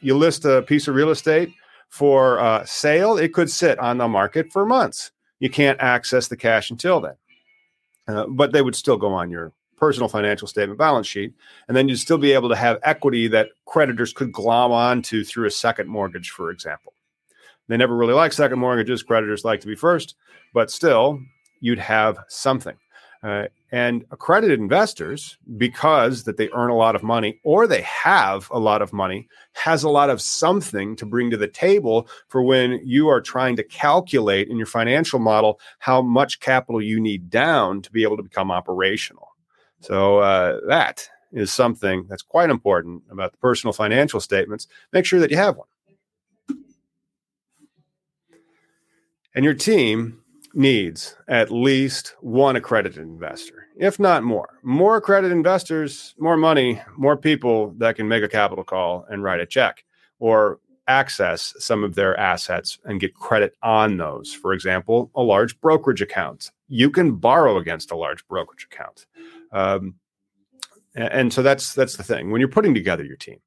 You 0.00 0.16
list 0.16 0.44
a 0.44 0.62
piece 0.62 0.88
of 0.88 0.96
real 0.96 1.10
estate, 1.10 1.50
for 1.88 2.38
uh, 2.40 2.64
sale, 2.64 3.16
it 3.16 3.32
could 3.32 3.50
sit 3.50 3.78
on 3.78 3.98
the 3.98 4.08
market 4.08 4.52
for 4.52 4.66
months. 4.66 5.12
You 5.38 5.50
can't 5.50 5.80
access 5.80 6.28
the 6.28 6.36
cash 6.36 6.70
until 6.70 7.00
then. 7.00 7.14
Uh, 8.08 8.26
but 8.26 8.52
they 8.52 8.62
would 8.62 8.76
still 8.76 8.96
go 8.96 9.12
on 9.12 9.30
your 9.30 9.52
personal 9.76 10.08
financial 10.08 10.48
statement 10.48 10.78
balance 10.78 11.06
sheet. 11.06 11.34
And 11.68 11.76
then 11.76 11.88
you'd 11.88 11.98
still 11.98 12.18
be 12.18 12.32
able 12.32 12.48
to 12.48 12.56
have 12.56 12.78
equity 12.82 13.28
that 13.28 13.48
creditors 13.66 14.12
could 14.12 14.32
glom 14.32 14.72
onto 14.72 15.24
through 15.24 15.46
a 15.46 15.50
second 15.50 15.88
mortgage, 15.88 16.30
for 16.30 16.50
example. 16.50 16.94
They 17.68 17.76
never 17.76 17.96
really 17.96 18.14
like 18.14 18.32
second 18.32 18.58
mortgages. 18.58 19.02
Creditors 19.02 19.44
like 19.44 19.60
to 19.60 19.66
be 19.66 19.74
first, 19.74 20.14
but 20.54 20.70
still, 20.70 21.20
you'd 21.60 21.78
have 21.78 22.18
something. 22.28 22.76
Uh, 23.26 23.48
and 23.72 24.04
accredited 24.12 24.60
investors, 24.60 25.36
because 25.56 26.22
that 26.22 26.36
they 26.36 26.48
earn 26.50 26.70
a 26.70 26.76
lot 26.76 26.94
of 26.94 27.02
money 27.02 27.40
or 27.42 27.66
they 27.66 27.82
have 27.82 28.48
a 28.52 28.58
lot 28.58 28.80
of 28.80 28.92
money, 28.92 29.26
has 29.54 29.82
a 29.82 29.90
lot 29.90 30.10
of 30.10 30.20
something 30.20 30.94
to 30.94 31.04
bring 31.04 31.28
to 31.28 31.36
the 31.36 31.48
table 31.48 32.06
for 32.28 32.40
when 32.40 32.80
you 32.84 33.08
are 33.08 33.20
trying 33.20 33.56
to 33.56 33.64
calculate 33.64 34.48
in 34.48 34.56
your 34.56 34.66
financial 34.66 35.18
model 35.18 35.58
how 35.80 36.00
much 36.00 36.38
capital 36.38 36.80
you 36.80 37.00
need 37.00 37.28
down 37.28 37.82
to 37.82 37.90
be 37.90 38.04
able 38.04 38.16
to 38.16 38.22
become 38.22 38.52
operational. 38.52 39.34
So 39.80 40.18
uh, 40.18 40.60
that 40.68 41.08
is 41.32 41.52
something 41.52 42.06
that's 42.08 42.22
quite 42.22 42.48
important 42.48 43.02
about 43.10 43.32
the 43.32 43.38
personal 43.38 43.72
financial 43.72 44.20
statements. 44.20 44.68
Make 44.92 45.04
sure 45.04 45.18
that 45.18 45.32
you 45.32 45.36
have 45.36 45.56
one. 45.56 45.66
And 49.34 49.44
your 49.44 49.54
team 49.54 50.22
needs 50.56 51.14
at 51.28 51.50
least 51.50 52.16
one 52.20 52.56
accredited 52.56 53.02
investor, 53.02 53.68
if 53.76 54.00
not 54.00 54.24
more. 54.24 54.58
More 54.62 54.96
accredited 54.96 55.36
investors, 55.36 56.14
more 56.18 56.36
money, 56.36 56.80
more 56.96 57.16
people 57.16 57.74
that 57.76 57.94
can 57.96 58.08
make 58.08 58.24
a 58.24 58.28
capital 58.28 58.64
call 58.64 59.04
and 59.10 59.22
write 59.22 59.40
a 59.40 59.46
check 59.46 59.84
or 60.18 60.58
access 60.88 61.52
some 61.58 61.84
of 61.84 61.94
their 61.94 62.18
assets 62.18 62.78
and 62.84 63.00
get 63.00 63.14
credit 63.14 63.54
on 63.62 63.98
those. 63.98 64.32
For 64.32 64.52
example, 64.52 65.10
a 65.14 65.22
large 65.22 65.60
brokerage 65.60 66.00
account. 66.00 66.50
You 66.68 66.90
can 66.90 67.16
borrow 67.16 67.58
against 67.58 67.90
a 67.90 67.96
large 67.96 68.26
brokerage 68.26 68.66
account. 68.70 69.06
Um, 69.52 69.96
and 70.94 71.32
so 71.32 71.42
that's 71.42 71.74
that's 71.74 71.96
the 71.96 72.02
thing. 72.02 72.30
When 72.30 72.40
you're 72.40 72.48
putting 72.48 72.72
together 72.72 73.04
your 73.04 73.16
team, 73.16 73.40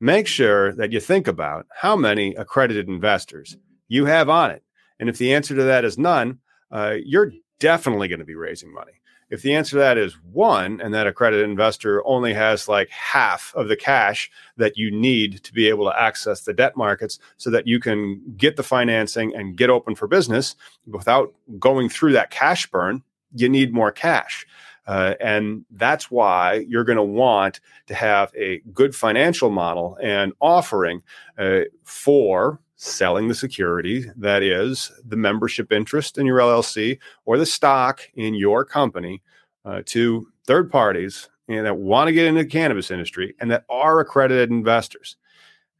make 0.00 0.28
sure 0.28 0.72
that 0.74 0.92
you 0.92 1.00
think 1.00 1.26
about 1.26 1.66
how 1.74 1.96
many 1.96 2.34
accredited 2.36 2.88
investors 2.88 3.56
you 3.88 4.04
have 4.04 4.28
on 4.28 4.52
it. 4.52 4.62
And 5.00 5.08
if 5.08 5.18
the 5.18 5.34
answer 5.34 5.56
to 5.56 5.64
that 5.64 5.84
is 5.84 5.98
none, 5.98 6.38
uh, 6.72 6.96
you're 7.04 7.32
definitely 7.60 8.08
going 8.08 8.18
to 8.18 8.24
be 8.24 8.34
raising 8.34 8.72
money. 8.72 8.92
If 9.30 9.40
the 9.40 9.54
answer 9.54 9.70
to 9.70 9.78
that 9.78 9.96
is 9.96 10.18
one, 10.30 10.78
and 10.82 10.92
that 10.92 11.06
accredited 11.06 11.48
investor 11.48 12.06
only 12.06 12.34
has 12.34 12.68
like 12.68 12.90
half 12.90 13.54
of 13.56 13.68
the 13.68 13.76
cash 13.76 14.30
that 14.58 14.76
you 14.76 14.90
need 14.90 15.42
to 15.44 15.54
be 15.54 15.70
able 15.70 15.86
to 15.86 15.98
access 15.98 16.42
the 16.42 16.52
debt 16.52 16.76
markets 16.76 17.18
so 17.38 17.48
that 17.48 17.66
you 17.66 17.80
can 17.80 18.20
get 18.36 18.56
the 18.56 18.62
financing 18.62 19.34
and 19.34 19.56
get 19.56 19.70
open 19.70 19.94
for 19.94 20.06
business 20.06 20.54
without 20.86 21.32
going 21.58 21.88
through 21.88 22.12
that 22.12 22.30
cash 22.30 22.66
burn, 22.66 23.02
you 23.34 23.48
need 23.48 23.72
more 23.72 23.90
cash. 23.90 24.46
Uh, 24.86 25.14
and 25.18 25.64
that's 25.70 26.10
why 26.10 26.64
you're 26.68 26.84
going 26.84 26.96
to 26.96 27.02
want 27.02 27.60
to 27.86 27.94
have 27.94 28.32
a 28.36 28.58
good 28.74 28.94
financial 28.94 29.48
model 29.48 29.96
and 30.02 30.34
offering 30.40 31.02
uh, 31.38 31.60
for 31.84 32.60
selling 32.82 33.28
the 33.28 33.34
security 33.34 34.10
that 34.16 34.42
is 34.42 34.90
the 35.06 35.16
membership 35.16 35.72
interest 35.72 36.18
in 36.18 36.26
your 36.26 36.38
LLC 36.38 36.98
or 37.24 37.38
the 37.38 37.46
stock 37.46 38.00
in 38.14 38.34
your 38.34 38.64
company 38.64 39.22
uh, 39.64 39.82
to 39.86 40.26
third 40.48 40.68
parties 40.68 41.28
that 41.46 41.76
want 41.76 42.08
to 42.08 42.12
get 42.12 42.26
into 42.26 42.42
the 42.42 42.48
cannabis 42.48 42.90
industry 42.90 43.36
and 43.38 43.52
that 43.52 43.64
are 43.68 44.00
accredited 44.00 44.50
investors. 44.50 45.16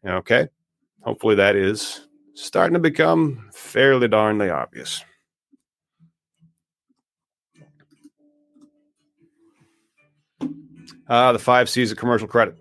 Okay. 0.06 0.46
Hopefully 1.00 1.34
that 1.34 1.56
is 1.56 2.06
starting 2.34 2.74
to 2.74 2.78
become 2.78 3.48
fairly 3.52 4.06
darnly 4.06 4.48
obvious. 4.48 5.04
Uh, 11.08 11.32
the 11.32 11.38
five 11.38 11.68
C's 11.68 11.90
of 11.90 11.98
commercial 11.98 12.28
credit. 12.28 12.56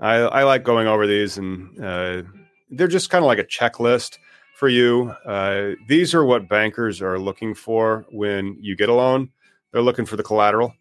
I, 0.00 0.14
I 0.16 0.44
like 0.44 0.62
going 0.62 0.86
over 0.86 1.08
these 1.08 1.38
and 1.38 1.84
uh, 1.84 2.22
they're 2.70 2.88
just 2.88 3.10
kind 3.10 3.24
of 3.24 3.26
like 3.26 3.38
a 3.38 3.44
checklist 3.44 4.18
for 4.54 4.68
you. 4.68 5.10
Uh, 5.24 5.72
these 5.86 6.14
are 6.14 6.24
what 6.24 6.48
bankers 6.48 7.00
are 7.00 7.18
looking 7.18 7.54
for 7.54 8.04
when 8.10 8.56
you 8.60 8.76
get 8.76 8.88
a 8.88 8.94
loan. 8.94 9.30
They're 9.72 9.82
looking 9.82 10.06
for 10.06 10.16
the 10.16 10.22
collateral. 10.22 10.74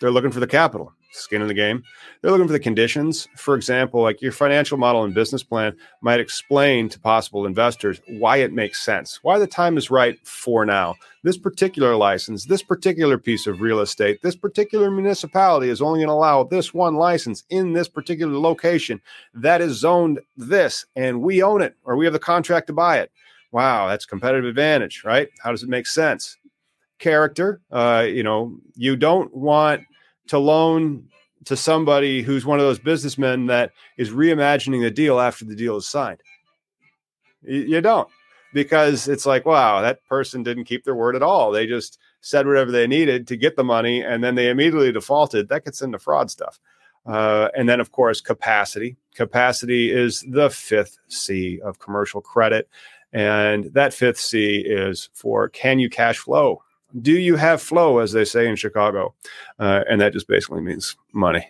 They're 0.00 0.10
looking 0.10 0.30
for 0.30 0.40
the 0.40 0.46
capital 0.46 0.92
skin 1.18 1.42
in 1.42 1.48
the 1.48 1.54
game. 1.54 1.82
They're 2.20 2.30
looking 2.30 2.46
for 2.46 2.52
the 2.52 2.60
conditions. 2.60 3.28
For 3.36 3.54
example, 3.54 4.02
like 4.02 4.22
your 4.22 4.32
financial 4.32 4.78
model 4.78 5.04
and 5.04 5.14
business 5.14 5.42
plan 5.42 5.76
might 6.00 6.20
explain 6.20 6.88
to 6.88 7.00
possible 7.00 7.46
investors 7.46 8.00
why 8.08 8.38
it 8.38 8.52
makes 8.52 8.84
sense, 8.84 9.20
why 9.22 9.38
the 9.38 9.46
time 9.46 9.76
is 9.76 9.90
right 9.90 10.18
for 10.26 10.64
now. 10.64 10.94
This 11.24 11.38
particular 11.38 11.96
license, 11.96 12.44
this 12.44 12.62
particular 12.62 13.18
piece 13.18 13.46
of 13.46 13.60
real 13.60 13.80
estate, 13.80 14.20
this 14.22 14.36
particular 14.36 14.90
municipality 14.90 15.68
is 15.68 15.82
only 15.82 15.98
going 15.98 16.08
to 16.08 16.12
allow 16.12 16.44
this 16.44 16.72
one 16.72 16.94
license 16.94 17.44
in 17.50 17.72
this 17.72 17.88
particular 17.88 18.38
location 18.38 19.00
that 19.34 19.60
is 19.60 19.78
zoned 19.78 20.20
this, 20.36 20.86
and 20.96 21.20
we 21.20 21.42
own 21.42 21.60
it 21.60 21.74
or 21.84 21.96
we 21.96 22.04
have 22.06 22.12
the 22.12 22.18
contract 22.18 22.68
to 22.68 22.72
buy 22.72 22.98
it. 22.98 23.10
Wow, 23.50 23.88
that's 23.88 24.06
competitive 24.06 24.44
advantage, 24.44 25.02
right? 25.04 25.28
How 25.42 25.50
does 25.50 25.62
it 25.62 25.68
make 25.68 25.86
sense? 25.86 26.36
Character, 26.98 27.60
uh, 27.70 28.06
you 28.06 28.22
know, 28.22 28.58
you 28.74 28.96
don't 28.96 29.34
want 29.34 29.82
to 30.28 30.38
loan 30.38 31.08
to 31.44 31.56
somebody 31.56 32.22
who's 32.22 32.44
one 32.44 32.58
of 32.58 32.64
those 32.64 32.78
businessmen 32.78 33.46
that 33.46 33.72
is 33.96 34.10
reimagining 34.10 34.82
the 34.82 34.90
deal 34.90 35.20
after 35.20 35.44
the 35.44 35.54
deal 35.54 35.76
is 35.76 35.86
signed. 35.86 36.20
You 37.42 37.80
don't 37.80 38.08
because 38.52 39.08
it's 39.08 39.26
like, 39.26 39.46
wow, 39.46 39.80
that 39.82 40.04
person 40.06 40.42
didn't 40.42 40.64
keep 40.64 40.84
their 40.84 40.94
word 40.94 41.16
at 41.16 41.22
all. 41.22 41.50
They 41.50 41.66
just 41.66 41.98
said 42.20 42.46
whatever 42.46 42.70
they 42.72 42.86
needed 42.86 43.26
to 43.28 43.36
get 43.36 43.56
the 43.56 43.64
money 43.64 44.02
and 44.02 44.22
then 44.22 44.34
they 44.34 44.48
immediately 44.48 44.92
defaulted. 44.92 45.48
That 45.48 45.64
gets 45.64 45.82
into 45.82 45.98
fraud 45.98 46.30
stuff. 46.30 46.58
Uh, 47.06 47.48
and 47.56 47.68
then, 47.68 47.80
of 47.80 47.92
course, 47.92 48.20
capacity. 48.20 48.96
Capacity 49.14 49.90
is 49.90 50.24
the 50.28 50.50
fifth 50.50 50.98
C 51.08 51.60
of 51.60 51.78
commercial 51.78 52.20
credit. 52.20 52.68
And 53.12 53.64
that 53.72 53.94
fifth 53.94 54.18
C 54.18 54.58
is 54.58 55.08
for 55.14 55.48
can 55.48 55.78
you 55.78 55.88
cash 55.88 56.18
flow? 56.18 56.62
Do 57.02 57.12
you 57.12 57.36
have 57.36 57.60
flow, 57.60 57.98
as 57.98 58.12
they 58.12 58.24
say 58.24 58.48
in 58.48 58.56
Chicago? 58.56 59.14
Uh, 59.58 59.84
and 59.88 60.00
that 60.00 60.12
just 60.12 60.26
basically 60.26 60.62
means 60.62 60.96
money. 61.12 61.46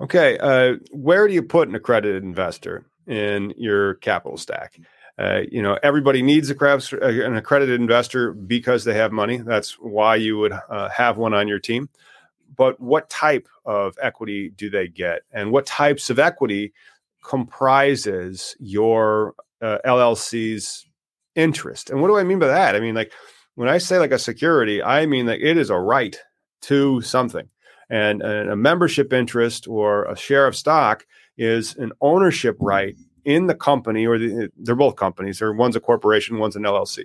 Okay, 0.00 0.38
uh, 0.38 0.74
where 0.90 1.26
do 1.26 1.32
you 1.32 1.42
put 1.42 1.68
an 1.68 1.74
accredited 1.74 2.22
investor 2.22 2.84
in 3.06 3.52
your 3.56 3.94
capital 3.94 4.36
stack? 4.36 4.78
Uh, 5.18 5.40
you 5.50 5.62
know, 5.62 5.78
everybody 5.82 6.20
needs 6.20 6.50
a 6.50 6.64
uh, 6.64 6.78
an 7.00 7.36
accredited 7.36 7.80
investor 7.80 8.34
because 8.34 8.84
they 8.84 8.92
have 8.92 9.10
money. 9.10 9.38
That's 9.38 9.72
why 9.80 10.16
you 10.16 10.36
would 10.38 10.52
uh, 10.52 10.90
have 10.90 11.16
one 11.16 11.32
on 11.32 11.48
your 11.48 11.58
team. 11.58 11.88
But 12.56 12.78
what 12.78 13.08
type 13.08 13.48
of 13.64 13.96
equity 14.02 14.50
do 14.50 14.68
they 14.68 14.88
get, 14.88 15.22
and 15.32 15.50
what 15.50 15.64
types 15.64 16.10
of 16.10 16.18
equity 16.18 16.74
comprises 17.24 18.54
your 18.60 19.34
uh, 19.62 19.78
LLC's 19.84 20.86
interest? 21.34 21.90
And 21.90 22.00
what 22.00 22.08
do 22.08 22.18
I 22.18 22.24
mean 22.24 22.38
by 22.38 22.48
that? 22.48 22.74
I 22.74 22.80
mean, 22.80 22.94
like 22.94 23.12
when 23.54 23.68
I 23.68 23.78
say 23.78 23.98
like 23.98 24.12
a 24.12 24.18
security, 24.18 24.82
I 24.82 25.06
mean 25.06 25.26
that 25.26 25.40
it 25.40 25.56
is 25.56 25.70
a 25.70 25.78
right 25.78 26.16
to 26.62 27.00
something. 27.00 27.48
And, 27.88 28.20
a 28.22 28.56
membership 28.56 29.12
interest 29.12 29.68
or 29.68 30.06
a 30.06 30.16
share 30.16 30.46
of 30.46 30.56
stock 30.56 31.06
is 31.38 31.76
an 31.76 31.92
ownership 32.00 32.56
right 32.60 32.96
in 33.24 33.46
the 33.46 33.54
company, 33.54 34.06
or 34.06 34.18
the, 34.18 34.50
they're 34.56 34.74
both 34.74 34.96
companies, 34.96 35.40
or 35.40 35.52
one's 35.52 35.76
a 35.76 35.80
corporation, 35.80 36.38
one's 36.38 36.56
an 36.56 36.62
LLC. 36.62 37.04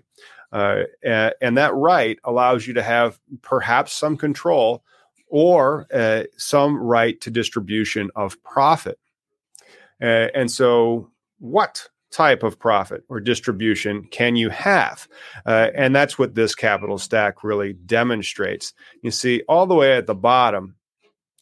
Uh, 0.52 0.84
and, 1.04 1.34
and, 1.42 1.58
that 1.58 1.74
right 1.74 2.20
allows 2.26 2.68
you 2.68 2.74
to 2.74 2.84
have 2.84 3.20
perhaps 3.42 3.94
some 3.94 4.18
control 4.18 4.84
or 5.28 5.88
uh, 5.94 6.24
some 6.38 6.78
right 6.78 7.22
to 7.22 7.32
distribution 7.32 8.10
of 8.16 8.42
profit. 8.44 9.00
Uh, 10.02 10.28
and 10.36 10.52
so, 10.52 11.10
what 11.40 11.88
type 12.12 12.44
of 12.44 12.60
profit 12.60 13.04
or 13.10 13.20
distribution 13.20 14.04
can 14.12 14.36
you 14.36 14.50
have? 14.50 15.08
Uh, 15.46 15.70
and 15.76 15.96
that's 15.96 16.20
what 16.20 16.36
this 16.36 16.54
capital 16.56 16.98
stack 16.98 17.44
really 17.44 17.74
demonstrates. 17.74 18.74
You 19.02 19.12
see, 19.12 19.44
all 19.48 19.66
the 19.66 19.76
way 19.76 19.96
at 19.96 20.08
the 20.08 20.16
bottom 20.16 20.76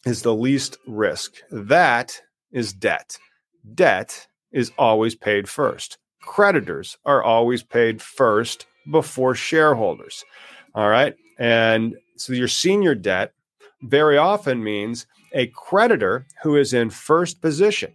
is 0.06 0.22
the 0.22 0.34
least 0.34 0.78
risk. 0.86 1.34
That 1.50 2.20
is 2.52 2.72
debt. 2.72 3.18
Debt 3.74 4.26
is 4.52 4.72
always 4.78 5.14
paid 5.14 5.48
first. 5.48 5.98
Creditors 6.22 6.96
are 7.04 7.22
always 7.22 7.62
paid 7.62 8.00
first 8.00 8.66
before 8.90 9.34
shareholders. 9.34 10.24
All 10.74 10.88
right. 10.88 11.14
And 11.38 11.96
so 12.16 12.32
your 12.32 12.48
senior 12.48 12.94
debt 12.94 13.32
very 13.82 14.18
often 14.18 14.62
means 14.62 15.06
a 15.32 15.46
creditor 15.48 16.26
who 16.42 16.56
is 16.56 16.72
in 16.72 16.90
first 16.90 17.40
position. 17.40 17.92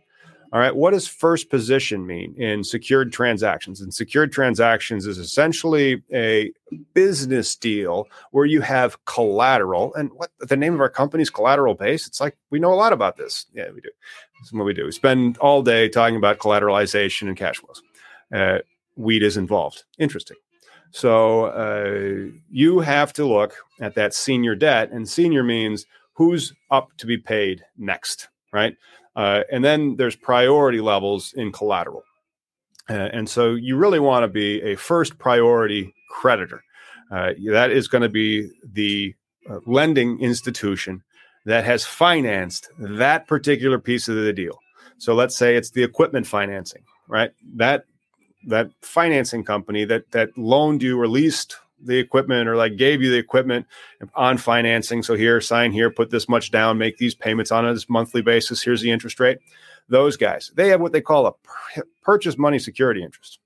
All 0.54 0.60
right. 0.60 0.76
What 0.76 0.92
does 0.92 1.08
first 1.08 1.50
position 1.50 2.06
mean 2.06 2.34
in 2.38 2.64
secured 2.64 3.12
transactions? 3.12 3.82
And 3.82 3.94
secured 3.94 4.32
transactions 4.32 5.06
is 5.06 5.18
essentially 5.18 6.04
a 6.14 6.52
business 6.94 7.56
deal 7.56 8.08
where 8.32 8.46
you 8.46 8.62
have 8.62 9.04
collateral. 9.06 9.94
And 9.96 10.12
what 10.14 10.32
the 10.40 10.56
name 10.56 10.74
of 10.74 10.80
our 10.80 10.90
company 10.90 11.24
is 11.24 11.30
collateral 11.30 11.74
base. 11.74 12.08
It's 12.08 12.22
like 12.22 12.38
we 12.52 12.60
know 12.60 12.74
a 12.74 12.76
lot 12.76 12.94
about 12.94 13.18
this. 13.18 13.48
Yeah, 13.54 13.70
we 13.74 13.82
do. 13.82 13.90
This 14.40 14.48
is 14.48 14.54
what 14.54 14.66
we 14.66 14.74
do. 14.74 14.86
We 14.86 14.92
spend 14.92 15.38
all 15.40 15.62
day 15.62 15.90
talking 15.90 16.16
about 16.16 16.38
collateralization 16.38 17.28
and 17.28 17.36
cash 17.36 17.58
flows. 17.58 17.82
Uh, 18.34 18.60
weed 18.96 19.24
is 19.24 19.38
involved. 19.38 19.84
Interesting. 20.00 20.38
So 20.92 21.46
uh, 21.48 22.32
you 22.50 22.80
have 22.80 23.12
to 23.14 23.26
look 23.26 23.56
at 23.82 23.96
that 23.96 24.14
senior 24.14 24.56
debt, 24.56 24.92
and 24.92 25.10
senior 25.10 25.44
means 25.44 25.86
who's 26.14 26.54
up 26.72 26.96
to 26.98 27.06
be 27.06 27.18
paid 27.18 27.66
next, 27.78 28.30
right? 28.54 28.78
Uh, 29.16 29.42
and 29.52 29.64
then 29.64 29.96
there's 29.96 30.16
priority 30.16 30.82
levels 30.82 31.34
in 31.38 31.52
collateral. 31.52 32.04
Uh, 32.90 33.10
and 33.14 33.30
so 33.30 33.56
you 33.56 33.78
really 33.78 34.00
want 34.00 34.24
to 34.24 34.28
be 34.28 34.62
a 34.62 34.76
first 34.76 35.18
priority 35.18 35.94
creditor. 36.10 36.64
Uh, 37.12 37.32
that 37.52 37.72
is 37.72 37.88
going 37.88 38.02
to 38.02 38.10
be 38.10 38.50
the 38.74 39.14
uh, 39.50 39.60
lending 39.66 40.20
institution 40.20 41.04
that 41.46 41.64
has 41.64 41.86
financed 41.86 42.70
that 42.80 43.28
particular 43.28 43.80
piece 43.80 44.08
of 44.08 44.16
the 44.16 44.34
deal. 44.34 44.60
So 44.98 45.14
let's 45.14 45.36
say 45.36 45.56
it's 45.56 45.72
the 45.72 45.84
equipment 45.84 46.26
financing, 46.26 46.84
right? 47.08 47.32
That 47.56 47.86
that 48.48 48.70
financing 48.82 49.44
company 49.44 49.86
that 49.86 50.12
that 50.12 50.30
loaned 50.38 50.84
you 50.84 51.00
or 51.00 51.08
leased 51.08 51.58
the 51.82 51.98
equipment 51.98 52.48
or 52.48 52.56
like 52.56 52.78
gave 52.78 53.02
you 53.02 53.12
the 53.12 53.18
equipment 53.18 53.66
on 54.16 54.38
financing. 54.38 55.04
So 55.04 55.16
here, 55.16 55.42
sign 55.42 55.72
here, 55.72 55.92
put 55.92 56.10
this 56.10 56.30
much 56.30 56.52
down, 56.52 56.78
make 56.78 56.98
these 56.98 57.16
payments 57.16 57.52
on 57.52 57.68
a 57.68 57.76
monthly 57.90 58.22
basis. 58.22 58.64
Here's 58.64 58.82
the 58.82 58.92
interest 58.92 59.20
rate. 59.20 59.40
Those 59.88 60.18
guys, 60.18 60.52
they 60.56 60.70
have 60.70 60.82
what 60.82 60.94
they 60.94 61.02
call 61.02 61.28
a 61.28 61.34
purchase 62.02 62.38
money 62.38 62.60
security 62.60 63.04
interest 63.04 63.40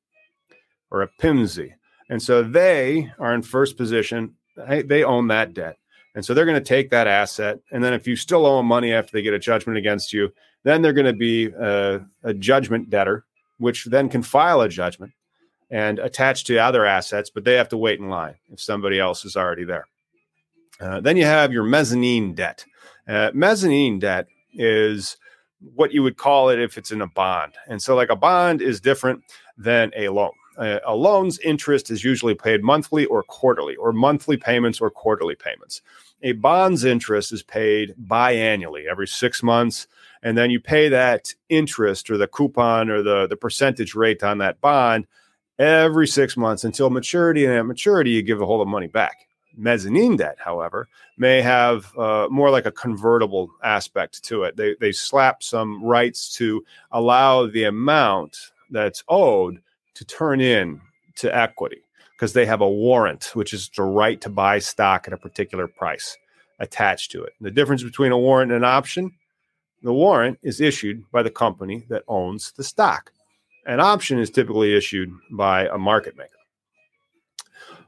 or 0.89 1.01
a 1.01 1.09
PMSE. 1.21 1.73
And 2.09 2.21
so 2.21 2.41
they 2.41 3.11
are 3.19 3.33
in 3.33 3.41
first 3.41 3.77
position. 3.77 4.35
They 4.55 5.03
own 5.03 5.27
that 5.27 5.53
debt. 5.53 5.77
And 6.15 6.25
so 6.25 6.33
they're 6.33 6.45
going 6.45 6.61
to 6.61 6.67
take 6.67 6.89
that 6.89 7.07
asset. 7.07 7.59
And 7.71 7.83
then 7.83 7.93
if 7.93 8.07
you 8.07 8.15
still 8.15 8.45
owe 8.45 8.57
them 8.57 8.65
money 8.65 8.93
after 8.93 9.11
they 9.11 9.21
get 9.21 9.33
a 9.33 9.39
judgment 9.39 9.77
against 9.77 10.11
you, 10.11 10.33
then 10.63 10.81
they're 10.81 10.93
going 10.93 11.05
to 11.05 11.13
be 11.13 11.47
a, 11.47 12.01
a 12.23 12.33
judgment 12.33 12.89
debtor, 12.89 13.25
which 13.57 13.85
then 13.85 14.09
can 14.09 14.23
file 14.23 14.61
a 14.61 14.69
judgment 14.69 15.13
and 15.69 15.99
attached 15.99 16.47
to 16.47 16.57
other 16.57 16.85
assets, 16.85 17.29
but 17.29 17.43
they 17.43 17.55
have 17.55 17.69
to 17.69 17.77
wait 17.77 17.99
in 17.99 18.09
line 18.09 18.35
if 18.51 18.59
somebody 18.59 18.99
else 18.99 19.25
is 19.25 19.35
already 19.35 19.65
there. 19.65 19.87
Uh, 20.79 20.99
then 21.01 21.17
you 21.17 21.25
have 21.25 21.51
your 21.51 21.63
mezzanine 21.63 22.33
debt. 22.33 22.65
Uh, 23.07 23.31
mezzanine 23.33 23.99
debt 23.99 24.27
is 24.53 25.17
what 25.75 25.91
you 25.91 26.01
would 26.01 26.17
call 26.17 26.49
it 26.49 26.59
if 26.59 26.77
it's 26.77 26.91
in 26.91 27.01
a 27.01 27.07
bond. 27.07 27.53
And 27.67 27.81
so, 27.81 27.95
like 27.95 28.09
a 28.09 28.15
bond 28.15 28.61
is 28.61 28.79
different 28.79 29.23
than 29.57 29.91
a 29.95 30.09
loan. 30.09 30.31
Uh, 30.57 30.79
a 30.85 30.95
loan's 30.95 31.39
interest 31.39 31.89
is 31.89 32.03
usually 32.03 32.35
paid 32.35 32.63
monthly 32.63 33.05
or 33.05 33.23
quarterly, 33.23 33.75
or 33.75 33.93
monthly 33.93 34.37
payments 34.37 34.81
or 34.81 34.89
quarterly 34.89 35.35
payments. 35.35 35.81
A 36.21 36.33
bond's 36.33 36.83
interest 36.83 37.31
is 37.31 37.43
paid 37.43 37.93
biannually, 38.07 38.85
every 38.89 39.07
six 39.07 39.41
months. 39.41 39.87
And 40.21 40.37
then 40.37 40.49
you 40.51 40.59
pay 40.59 40.89
that 40.89 41.33
interest 41.47 42.09
or 42.09 42.17
the 42.17 42.27
coupon 42.27 42.89
or 42.89 43.01
the, 43.01 43.25
the 43.27 43.37
percentage 43.37 43.95
rate 43.95 44.21
on 44.21 44.39
that 44.39 44.59
bond 44.59 45.07
every 45.59 46.07
six 46.07 46.35
months 46.35 46.63
until 46.63 46.89
maturity. 46.89 47.45
And 47.45 47.53
at 47.53 47.65
maturity, 47.65 48.11
you 48.11 48.21
give 48.21 48.39
the 48.39 48.45
whole 48.45 48.61
of 48.61 48.67
money 48.67 48.87
back. 48.87 49.27
Mezzanine 49.55 50.15
debt, 50.15 50.37
however, 50.39 50.87
may 51.17 51.41
have 51.41 51.95
uh, 51.97 52.27
more 52.31 52.49
like 52.49 52.65
a 52.65 52.71
convertible 52.71 53.51
aspect 53.63 54.23
to 54.23 54.43
it. 54.43 54.55
They, 54.55 54.75
they 54.79 54.93
slap 54.93 55.43
some 55.43 55.83
rights 55.83 56.33
to 56.35 56.63
allow 56.91 57.45
the 57.47 57.65
amount 57.65 58.37
that's 58.71 59.03
owed 59.09 59.61
to 59.95 60.05
turn 60.05 60.39
in 60.39 60.79
to 61.15 61.35
equity 61.35 61.81
because 62.13 62.31
they 62.31 62.45
have 62.45 62.61
a 62.61 62.69
warrant, 62.69 63.31
which 63.33 63.53
is 63.53 63.69
the 63.75 63.83
right 63.83 64.21
to 64.21 64.29
buy 64.29 64.59
stock 64.59 65.07
at 65.07 65.13
a 65.13 65.17
particular 65.17 65.67
price 65.67 66.15
attached 66.59 67.11
to 67.11 67.23
it. 67.23 67.33
The 67.41 67.51
difference 67.51 67.83
between 67.83 68.11
a 68.11 68.17
warrant 68.17 68.51
and 68.51 68.63
an 68.63 68.69
option 68.69 69.11
the 69.81 69.93
warrant 69.93 70.39
is 70.41 70.59
issued 70.59 71.09
by 71.11 71.23
the 71.23 71.29
company 71.29 71.85
that 71.89 72.03
owns 72.07 72.51
the 72.51 72.63
stock. 72.63 73.11
An 73.65 73.79
option 73.79 74.19
is 74.19 74.29
typically 74.29 74.75
issued 74.75 75.11
by 75.31 75.67
a 75.67 75.77
market 75.77 76.17
maker. 76.17 76.31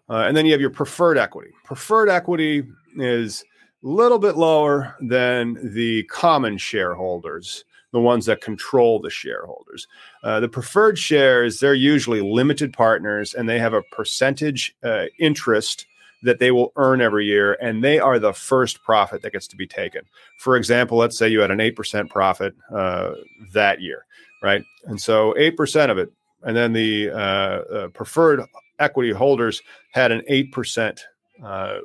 Uh, 0.10 0.26
and 0.28 0.36
then 0.36 0.46
you 0.46 0.52
have 0.52 0.62
your 0.62 0.70
preferred 0.70 1.18
equity. 1.18 1.52
Preferred 1.64 2.10
equity 2.10 2.64
is 2.98 3.44
a 3.84 3.88
little 3.88 4.20
bit 4.20 4.36
lower 4.36 4.96
than 5.00 5.58
the 5.74 6.04
common 6.04 6.58
shareholders, 6.58 7.64
the 7.94 8.00
ones 8.00 8.26
that 8.26 8.42
control 8.42 9.00
the 9.00 9.10
shareholders. 9.10 9.88
Uh, 10.24 10.40
the 10.40 10.50
preferred 10.50 11.00
shares, 11.00 11.60
they're 11.60 11.74
usually 11.74 12.22
limited 12.22 12.74
partners 12.74 13.34
and 13.34 13.48
they 13.48 13.58
have 13.58 13.74
a 13.74 13.84
percentage 13.84 14.76
uh, 14.84 15.06
interest 15.18 15.86
that 16.24 16.40
they 16.40 16.52
will 16.52 16.72
earn 16.76 17.02
every 17.02 17.26
year, 17.26 17.54
and 17.62 17.84
they 17.84 17.98
are 17.98 18.20
the 18.20 18.34
first 18.34 18.84
profit 18.84 19.24
that 19.24 19.34
gets 19.34 19.48
to 19.48 19.56
be 19.56 19.66
taken. 19.66 20.04
For 20.38 20.56
example, 20.56 20.98
let's 20.98 21.18
say 21.18 21.28
you 21.28 21.40
had 21.40 21.50
an 21.50 21.58
8% 21.58 22.10
profit 22.10 22.54
uh, 22.72 23.14
that 23.54 23.82
year 23.82 24.06
right? 24.42 24.64
And 24.86 25.00
so 25.00 25.34
8% 25.38 25.90
of 25.90 25.98
it. 25.98 26.12
And 26.44 26.56
then 26.56 26.74
the 26.74 27.12
uh, 27.12 27.16
uh, 27.16 27.88
preferred 27.90 28.42
equity 28.80 29.12
holders 29.12 29.62
had 29.92 30.12
an 30.12 30.22
8% 30.30 31.00
uh, 31.44 31.78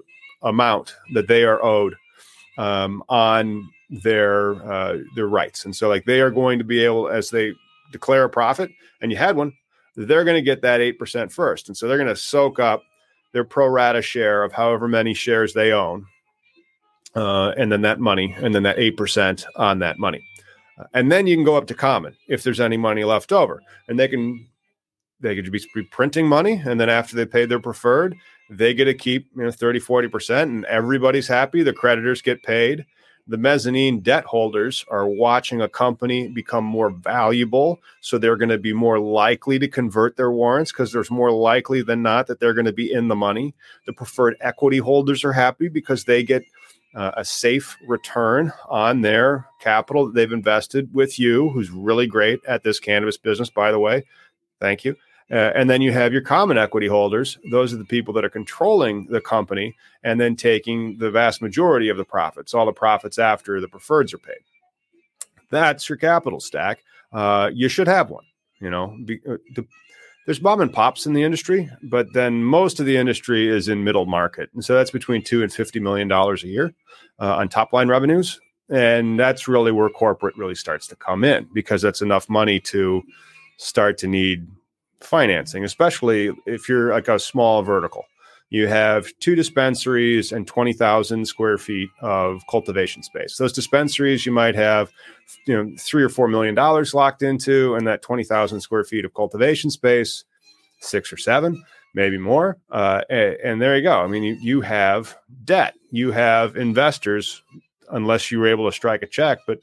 amount 0.42 0.96
that 1.14 1.28
they 1.28 1.44
are 1.44 1.62
owed 1.62 1.94
um, 2.58 3.02
on 3.08 3.68
their 4.02 4.54
uh, 4.70 4.98
their 5.14 5.28
rights. 5.28 5.64
And 5.64 5.76
so, 5.76 5.88
like, 5.88 6.06
they 6.06 6.20
are 6.20 6.30
going 6.30 6.58
to 6.58 6.64
be 6.64 6.82
able, 6.84 7.08
as 7.08 7.30
they 7.30 7.52
declare 7.92 8.24
a 8.24 8.30
profit, 8.30 8.70
and 9.00 9.12
you 9.12 9.18
had 9.18 9.36
one, 9.36 9.52
they're 9.94 10.24
going 10.24 10.36
to 10.36 10.42
get 10.42 10.62
that 10.62 10.80
8% 10.80 11.30
first. 11.30 11.68
And 11.68 11.76
so 11.76 11.86
they're 11.86 11.98
going 11.98 12.08
to 12.08 12.16
soak 12.16 12.58
up 12.58 12.82
their 13.32 13.44
pro 13.44 13.68
rata 13.68 14.02
share 14.02 14.42
of 14.42 14.52
however 14.52 14.88
many 14.88 15.14
shares 15.14 15.52
they 15.52 15.72
own. 15.72 16.06
Uh, 17.14 17.52
and 17.56 17.70
then 17.72 17.82
that 17.82 18.00
money, 18.00 18.34
and 18.38 18.54
then 18.54 18.62
that 18.64 18.76
8% 18.76 19.44
on 19.56 19.78
that 19.78 19.98
money 19.98 20.22
Uh, 20.78 20.84
and 20.94 21.10
then 21.10 21.26
you 21.26 21.36
can 21.36 21.44
go 21.44 21.56
up 21.56 21.66
to 21.66 21.74
common 21.74 22.16
if 22.28 22.42
there's 22.42 22.60
any 22.60 22.76
money 22.76 23.04
left 23.04 23.32
over. 23.32 23.62
And 23.88 23.98
they 23.98 24.08
can 24.08 24.48
they 25.20 25.34
could 25.34 25.50
be 25.50 25.82
printing 25.90 26.28
money 26.28 26.62
and 26.64 26.78
then 26.78 26.90
after 26.90 27.16
they 27.16 27.24
paid 27.24 27.48
their 27.48 27.58
preferred 27.58 28.14
they 28.50 28.74
get 28.74 28.84
to 28.84 28.94
keep 28.94 29.28
you 29.34 29.42
know 29.42 29.50
30 29.50 29.80
40% 29.80 30.42
and 30.42 30.64
everybody's 30.66 31.28
happy 31.28 31.62
the 31.62 31.72
creditors 31.72 32.22
get 32.22 32.42
paid. 32.42 32.84
The 33.28 33.38
mezzanine 33.38 34.00
debt 34.00 34.24
holders 34.24 34.84
are 34.88 35.08
watching 35.08 35.60
a 35.60 35.68
company 35.68 36.28
become 36.28 36.62
more 36.62 36.90
valuable 36.90 37.80
so 38.00 38.18
they're 38.18 38.36
going 38.36 38.50
to 38.50 38.58
be 38.58 38.72
more 38.72 39.00
likely 39.00 39.58
to 39.58 39.66
convert 39.66 40.16
their 40.16 40.30
warrants 40.30 40.70
because 40.70 40.92
there's 40.92 41.10
more 41.10 41.32
likely 41.32 41.82
than 41.82 42.02
not 42.02 42.28
that 42.28 42.38
they're 42.38 42.54
going 42.54 42.66
to 42.66 42.72
be 42.72 42.92
in 42.92 43.08
the 43.08 43.16
money. 43.16 43.52
The 43.86 43.92
preferred 43.92 44.36
equity 44.40 44.78
holders 44.78 45.24
are 45.24 45.32
happy 45.32 45.68
because 45.68 46.04
they 46.04 46.22
get 46.22 46.44
uh, 46.96 47.12
a 47.16 47.24
safe 47.24 47.76
return 47.86 48.52
on 48.68 49.02
their 49.02 49.46
capital 49.60 50.06
that 50.06 50.14
they've 50.14 50.32
invested 50.32 50.92
with 50.92 51.18
you 51.18 51.50
who's 51.50 51.70
really 51.70 52.06
great 52.06 52.40
at 52.46 52.64
this 52.64 52.80
cannabis 52.80 53.16
business 53.16 53.50
by 53.50 53.70
the 53.70 53.78
way 53.78 54.02
thank 54.60 54.84
you 54.84 54.96
uh, 55.30 55.50
and 55.56 55.68
then 55.68 55.82
you 55.82 55.92
have 55.92 56.12
your 56.12 56.22
common 56.22 56.56
equity 56.56 56.86
holders. 56.86 57.36
Those 57.50 57.74
are 57.74 57.78
the 57.78 57.84
people 57.84 58.14
that 58.14 58.24
are 58.24 58.30
controlling 58.30 59.06
the 59.06 59.20
company 59.20 59.74
and 60.04 60.20
then 60.20 60.36
taking 60.36 60.98
the 60.98 61.10
vast 61.10 61.42
majority 61.42 61.88
of 61.88 61.96
the 61.96 62.04
profits, 62.04 62.54
all 62.54 62.64
the 62.64 62.72
profits 62.72 63.18
after 63.18 63.60
the 63.60 63.66
preferreds 63.66 64.14
are 64.14 64.18
paid. 64.18 64.38
That's 65.50 65.88
your 65.88 65.98
capital 65.98 66.38
stack. 66.38 66.84
Uh, 67.12 67.50
you 67.52 67.68
should 67.68 67.88
have 67.88 68.10
one. 68.10 68.24
You 68.60 68.70
know, 68.70 68.96
be, 69.04 69.20
uh, 69.28 69.36
there's 70.26 70.42
mom 70.42 70.60
and 70.60 70.72
pops 70.72 71.06
in 71.06 71.14
the 71.14 71.22
industry, 71.22 71.70
but 71.82 72.12
then 72.12 72.44
most 72.44 72.78
of 72.78 72.86
the 72.86 72.96
industry 72.96 73.48
is 73.48 73.68
in 73.68 73.84
middle 73.84 74.06
market, 74.06 74.50
and 74.52 74.64
so 74.64 74.74
that's 74.74 74.90
between 74.90 75.22
two 75.22 75.42
and 75.42 75.52
fifty 75.52 75.80
million 75.80 76.08
dollars 76.08 76.44
a 76.44 76.48
year 76.48 76.74
uh, 77.18 77.36
on 77.36 77.48
top 77.48 77.72
line 77.72 77.88
revenues, 77.88 78.40
and 78.68 79.18
that's 79.18 79.48
really 79.48 79.72
where 79.72 79.88
corporate 79.88 80.36
really 80.36 80.54
starts 80.54 80.86
to 80.88 80.96
come 80.96 81.24
in 81.24 81.48
because 81.54 81.80
that's 81.80 82.02
enough 82.02 82.28
money 82.28 82.60
to 82.60 83.02
start 83.56 83.96
to 83.98 84.06
need 84.06 84.46
financing, 85.00 85.64
especially 85.64 86.30
if 86.44 86.68
you're 86.68 86.92
like 86.92 87.08
a 87.08 87.18
small 87.18 87.62
vertical. 87.62 88.04
You 88.50 88.68
have 88.68 89.08
two 89.18 89.34
dispensaries 89.34 90.30
and 90.30 90.46
20,000 90.46 91.26
square 91.26 91.58
feet 91.58 91.88
of 92.00 92.40
cultivation 92.48 93.02
space. 93.02 93.36
Those 93.36 93.52
dispensaries 93.52 94.24
you 94.24 94.32
might 94.32 94.54
have, 94.54 94.92
you 95.46 95.54
know, 95.54 95.72
three 95.80 96.04
or 96.04 96.08
four 96.08 96.28
million 96.28 96.54
dollars 96.54 96.94
locked 96.94 97.22
into, 97.22 97.74
and 97.74 97.86
that 97.86 98.02
20,000 98.02 98.60
square 98.60 98.84
feet 98.84 99.04
of 99.04 99.14
cultivation 99.14 99.70
space, 99.70 100.24
six 100.80 101.12
or 101.12 101.16
seven, 101.16 101.60
maybe 101.94 102.18
more. 102.18 102.56
Uh, 102.70 103.02
and, 103.10 103.60
there 103.60 103.76
you 103.76 103.82
go. 103.82 104.00
I 104.00 104.06
mean, 104.06 104.22
you, 104.22 104.38
you 104.40 104.60
have 104.60 105.16
debt, 105.44 105.74
you 105.90 106.12
have 106.12 106.56
investors, 106.56 107.42
unless 107.90 108.30
you 108.30 108.38
were 108.38 108.48
able 108.48 108.66
to 108.70 108.72
strike 108.72 109.02
a 109.02 109.06
check, 109.06 109.38
but 109.46 109.58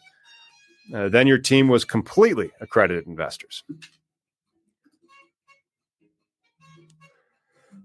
uh, 0.93 1.07
then 1.07 1.27
your 1.27 1.37
team 1.37 1.69
was 1.69 1.85
completely 1.85 2.51
accredited 2.59 3.07
investors. 3.07 3.63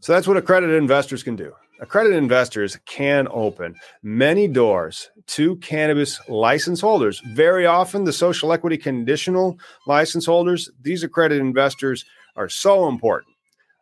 So 0.00 0.12
that's 0.12 0.28
what 0.28 0.37
accredited 0.37 0.76
investors 0.76 1.22
can 1.22 1.37
do. 1.37 1.52
Accredited 1.80 2.18
investors 2.18 2.76
can 2.87 3.28
open 3.30 3.76
many 4.02 4.48
doors 4.48 5.11
to 5.28 5.56
cannabis 5.56 6.20
license 6.28 6.80
holders. 6.80 7.20
Very 7.20 7.66
often, 7.66 8.04
the 8.04 8.12
social 8.12 8.52
equity 8.52 8.76
conditional 8.76 9.58
license 9.87 10.26
holders, 10.26 10.70
these 10.82 11.04
accredited 11.04 11.40
investors 11.40 12.04
are 12.34 12.48
so 12.48 12.88
important 12.88 13.34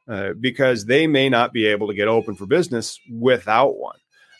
uh, 0.08 0.32
because 0.38 0.84
they 0.84 1.06
may 1.06 1.28
not 1.28 1.52
be 1.52 1.66
able 1.66 1.86
to 1.88 1.94
get 1.94 2.08
open 2.08 2.34
for 2.34 2.46
business 2.46 3.00
without 3.10 3.78
one. 3.78 3.96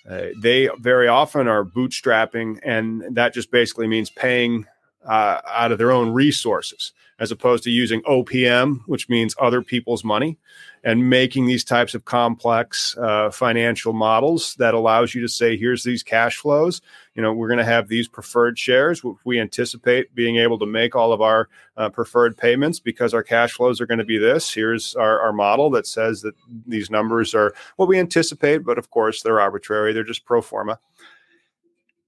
Uh, 0.08 0.26
they 0.40 0.68
very 0.80 1.08
often 1.08 1.48
are 1.48 1.64
bootstrapping, 1.64 2.58
and 2.62 3.02
that 3.16 3.34
just 3.34 3.50
basically 3.50 3.86
means 3.86 4.10
paying 4.10 4.66
uh, 5.04 5.40
out 5.48 5.72
of 5.72 5.78
their 5.78 5.92
own 5.92 6.12
resources 6.12 6.92
as 7.18 7.30
opposed 7.30 7.64
to 7.64 7.70
using 7.70 8.02
OPM, 8.02 8.80
which 8.86 9.08
means 9.08 9.34
other 9.40 9.62
people's 9.62 10.04
money, 10.04 10.38
and 10.84 11.08
making 11.08 11.46
these 11.46 11.64
types 11.64 11.94
of 11.94 12.04
complex 12.04 12.96
uh, 12.98 13.30
financial 13.30 13.92
models 13.92 14.54
that 14.56 14.74
allows 14.74 15.14
you 15.14 15.22
to 15.22 15.28
say, 15.28 15.56
here's 15.56 15.82
these 15.82 16.02
cash 16.02 16.36
flows. 16.36 16.82
You 17.14 17.22
know, 17.22 17.32
we're 17.32 17.48
going 17.48 17.58
to 17.58 17.64
have 17.64 17.88
these 17.88 18.06
preferred 18.06 18.58
shares. 18.58 19.02
We 19.24 19.40
anticipate 19.40 20.14
being 20.14 20.36
able 20.36 20.58
to 20.58 20.66
make 20.66 20.94
all 20.94 21.12
of 21.12 21.22
our 21.22 21.48
uh, 21.76 21.88
preferred 21.88 22.36
payments 22.36 22.78
because 22.78 23.14
our 23.14 23.22
cash 23.22 23.52
flows 23.52 23.80
are 23.80 23.86
going 23.86 23.98
to 23.98 24.04
be 24.04 24.18
this. 24.18 24.52
Here's 24.52 24.94
our, 24.94 25.20
our 25.20 25.32
model 25.32 25.70
that 25.70 25.86
says 25.86 26.20
that 26.22 26.34
these 26.66 26.90
numbers 26.90 27.34
are 27.34 27.54
what 27.76 27.88
we 27.88 27.98
anticipate, 27.98 28.58
but 28.58 28.78
of 28.78 28.90
course, 28.90 29.22
they're 29.22 29.40
arbitrary, 29.40 29.92
they're 29.92 30.04
just 30.04 30.26
pro 30.26 30.42
forma. 30.42 30.78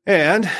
And 0.07 0.51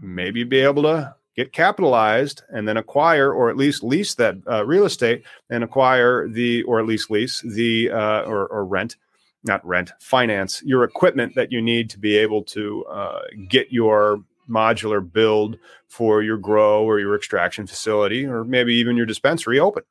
maybe 0.00 0.44
be 0.44 0.60
able 0.60 0.82
to 0.84 1.14
get 1.38 1.52
capitalized 1.52 2.42
and 2.48 2.66
then 2.66 2.76
acquire 2.76 3.32
or 3.32 3.48
at 3.48 3.56
least 3.56 3.84
lease 3.84 4.14
that 4.14 4.34
uh, 4.50 4.66
real 4.66 4.84
estate 4.84 5.22
and 5.50 5.62
acquire 5.62 6.26
the 6.26 6.64
or 6.64 6.80
at 6.80 6.84
least 6.86 7.12
lease 7.12 7.40
the 7.42 7.88
uh, 7.92 8.22
or, 8.22 8.48
or, 8.48 8.64
rent 8.64 8.96
not 9.44 9.64
rent 9.64 9.92
finance 10.00 10.60
your 10.64 10.82
equipment 10.82 11.32
that 11.36 11.52
you 11.52 11.62
need 11.62 11.88
to 11.88 11.96
be 11.96 12.16
able 12.16 12.42
to 12.42 12.84
uh, 12.86 13.20
get 13.48 13.70
your 13.70 14.20
modular 14.50 15.00
build 15.00 15.56
for 15.86 16.22
your 16.22 16.36
grow 16.36 16.82
or 16.82 16.98
your 16.98 17.14
extraction 17.14 17.68
facility 17.68 18.26
or 18.26 18.42
maybe 18.42 18.74
even 18.74 18.96
your 18.96 19.06
dispensary 19.06 19.60
open. 19.60 19.84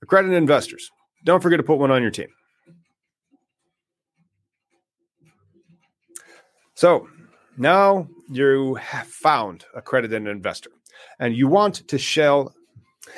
Accredited 0.00 0.36
investors 0.36 0.92
don't 1.24 1.42
forget 1.42 1.58
to 1.58 1.64
put 1.64 1.80
one 1.80 1.90
on 1.90 2.02
your 2.02 2.12
team. 2.12 2.28
So 6.74 7.08
now 7.60 8.08
you 8.30 8.74
have 8.76 9.06
found 9.06 9.64
a 9.74 9.82
credited 9.82 10.26
investor 10.26 10.70
and 11.18 11.36
you 11.36 11.46
want 11.46 11.86
to 11.88 11.98
sell 11.98 12.54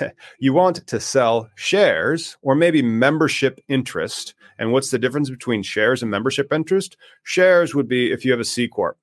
you 0.38 0.52
want 0.52 0.86
to 0.86 1.00
sell 1.00 1.48
shares 1.54 2.36
or 2.42 2.54
maybe 2.54 2.82
membership 2.82 3.60
interest. 3.68 4.34
And 4.58 4.72
what's 4.72 4.90
the 4.90 4.98
difference 4.98 5.30
between 5.30 5.62
shares 5.62 6.02
and 6.02 6.10
membership 6.10 6.52
interest? 6.52 6.96
Shares 7.24 7.74
would 7.74 7.88
be 7.88 8.12
if 8.12 8.24
you 8.24 8.30
have 8.30 8.40
a 8.40 8.44
C 8.44 8.68
corp. 8.68 8.96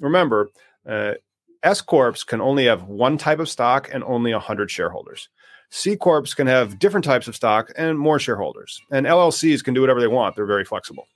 Remember, 0.00 0.48
uh, 0.86 1.14
S 1.62 1.80
corps 1.80 2.24
can 2.24 2.40
only 2.40 2.66
have 2.66 2.84
one 2.84 3.18
type 3.18 3.38
of 3.38 3.48
stock 3.48 3.88
and 3.92 4.04
only 4.04 4.32
100 4.32 4.70
shareholders. 4.70 5.28
C 5.70 5.96
corps 5.96 6.34
can 6.34 6.46
have 6.46 6.78
different 6.78 7.04
types 7.04 7.28
of 7.28 7.34
stock 7.34 7.72
and 7.76 7.98
more 7.98 8.18
shareholders. 8.18 8.80
And 8.90 9.06
LLCs 9.06 9.64
can 9.64 9.74
do 9.74 9.80
whatever 9.80 10.00
they 10.00 10.06
want. 10.06 10.36
They're 10.36 10.46
very 10.46 10.64
flexible. 10.64 11.06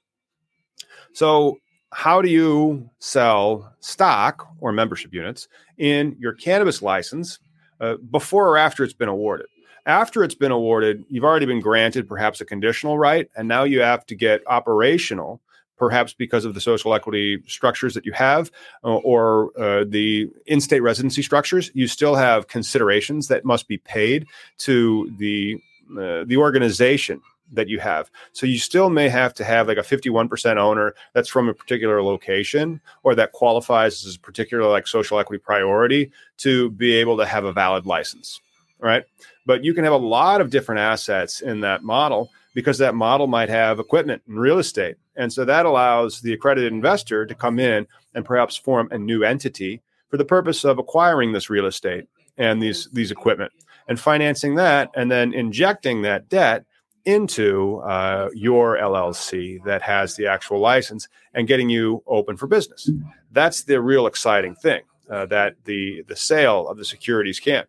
So 1.12 1.58
how 1.92 2.22
do 2.22 2.28
you 2.28 2.88
sell 2.98 3.74
stock 3.80 4.48
or 4.60 4.72
membership 4.72 5.12
units 5.12 5.48
in 5.78 6.16
your 6.18 6.32
cannabis 6.32 6.82
license 6.82 7.38
uh, 7.80 7.96
before 8.10 8.48
or 8.48 8.56
after 8.56 8.84
it's 8.84 8.92
been 8.92 9.08
awarded? 9.08 9.46
After 9.86 10.22
it's 10.22 10.34
been 10.34 10.52
awarded, 10.52 11.04
you've 11.08 11.24
already 11.24 11.46
been 11.46 11.60
granted 11.60 12.06
perhaps 12.06 12.40
a 12.40 12.44
conditional 12.44 12.98
right, 12.98 13.28
and 13.36 13.48
now 13.48 13.64
you 13.64 13.80
have 13.80 14.04
to 14.06 14.14
get 14.14 14.42
operational, 14.46 15.40
perhaps 15.78 16.12
because 16.12 16.44
of 16.44 16.54
the 16.54 16.60
social 16.60 16.94
equity 16.94 17.42
structures 17.46 17.94
that 17.94 18.04
you 18.04 18.12
have 18.12 18.50
uh, 18.84 18.96
or 18.96 19.50
uh, 19.58 19.84
the 19.88 20.30
in 20.46 20.60
state 20.60 20.80
residency 20.80 21.22
structures. 21.22 21.70
You 21.74 21.88
still 21.88 22.14
have 22.14 22.46
considerations 22.46 23.28
that 23.28 23.44
must 23.44 23.66
be 23.66 23.78
paid 23.78 24.26
to 24.58 25.10
the 25.16 25.56
uh, 25.98 26.24
the 26.24 26.36
organization 26.36 27.20
that 27.52 27.68
you 27.68 27.78
have. 27.80 28.10
So 28.32 28.46
you 28.46 28.58
still 28.58 28.90
may 28.90 29.08
have 29.08 29.34
to 29.34 29.44
have 29.44 29.68
like 29.68 29.78
a 29.78 29.82
51% 29.82 30.56
owner 30.56 30.94
that's 31.12 31.28
from 31.28 31.48
a 31.48 31.54
particular 31.54 32.02
location 32.02 32.80
or 33.02 33.14
that 33.14 33.32
qualifies 33.32 34.04
as 34.06 34.16
a 34.16 34.20
particular 34.20 34.68
like 34.68 34.86
social 34.86 35.18
equity 35.18 35.42
priority 35.42 36.10
to 36.38 36.70
be 36.70 36.94
able 36.94 37.16
to 37.18 37.26
have 37.26 37.44
a 37.44 37.52
valid 37.52 37.86
license. 37.86 38.40
Right. 38.78 39.04
But 39.46 39.64
you 39.64 39.74
can 39.74 39.84
have 39.84 39.92
a 39.92 39.98
lot 39.98 40.40
of 40.40 40.50
different 40.50 40.80
assets 40.80 41.40
in 41.40 41.60
that 41.60 41.82
model 41.82 42.30
because 42.54 42.78
that 42.78 42.94
model 42.94 43.26
might 43.26 43.48
have 43.48 43.78
equipment 43.78 44.22
and 44.26 44.38
real 44.38 44.58
estate. 44.58 44.96
And 45.16 45.32
so 45.32 45.44
that 45.44 45.66
allows 45.66 46.20
the 46.20 46.32
accredited 46.32 46.72
investor 46.72 47.26
to 47.26 47.34
come 47.34 47.58
in 47.58 47.86
and 48.14 48.24
perhaps 48.24 48.56
form 48.56 48.88
a 48.90 48.98
new 48.98 49.22
entity 49.22 49.82
for 50.08 50.16
the 50.16 50.24
purpose 50.24 50.64
of 50.64 50.78
acquiring 50.78 51.32
this 51.32 51.50
real 51.50 51.66
estate 51.66 52.06
and 52.36 52.62
these 52.62 52.88
these 52.90 53.10
equipment 53.10 53.52
and 53.86 54.00
financing 54.00 54.54
that 54.56 54.90
and 54.94 55.10
then 55.10 55.32
injecting 55.32 56.02
that 56.02 56.28
debt 56.28 56.64
into 57.04 57.78
uh, 57.78 58.28
your 58.34 58.76
LLC 58.76 59.62
that 59.64 59.82
has 59.82 60.16
the 60.16 60.26
actual 60.26 60.58
license 60.58 61.08
and 61.34 61.48
getting 61.48 61.70
you 61.70 62.02
open 62.06 62.36
for 62.36 62.46
business. 62.46 62.90
That's 63.32 63.64
the 63.64 63.80
real 63.80 64.06
exciting 64.06 64.54
thing 64.54 64.82
uh, 65.10 65.26
that 65.26 65.56
the 65.64 66.02
the 66.06 66.16
sale 66.16 66.68
of 66.68 66.76
the 66.76 66.84
securities 66.84 67.40
can. 67.40 67.64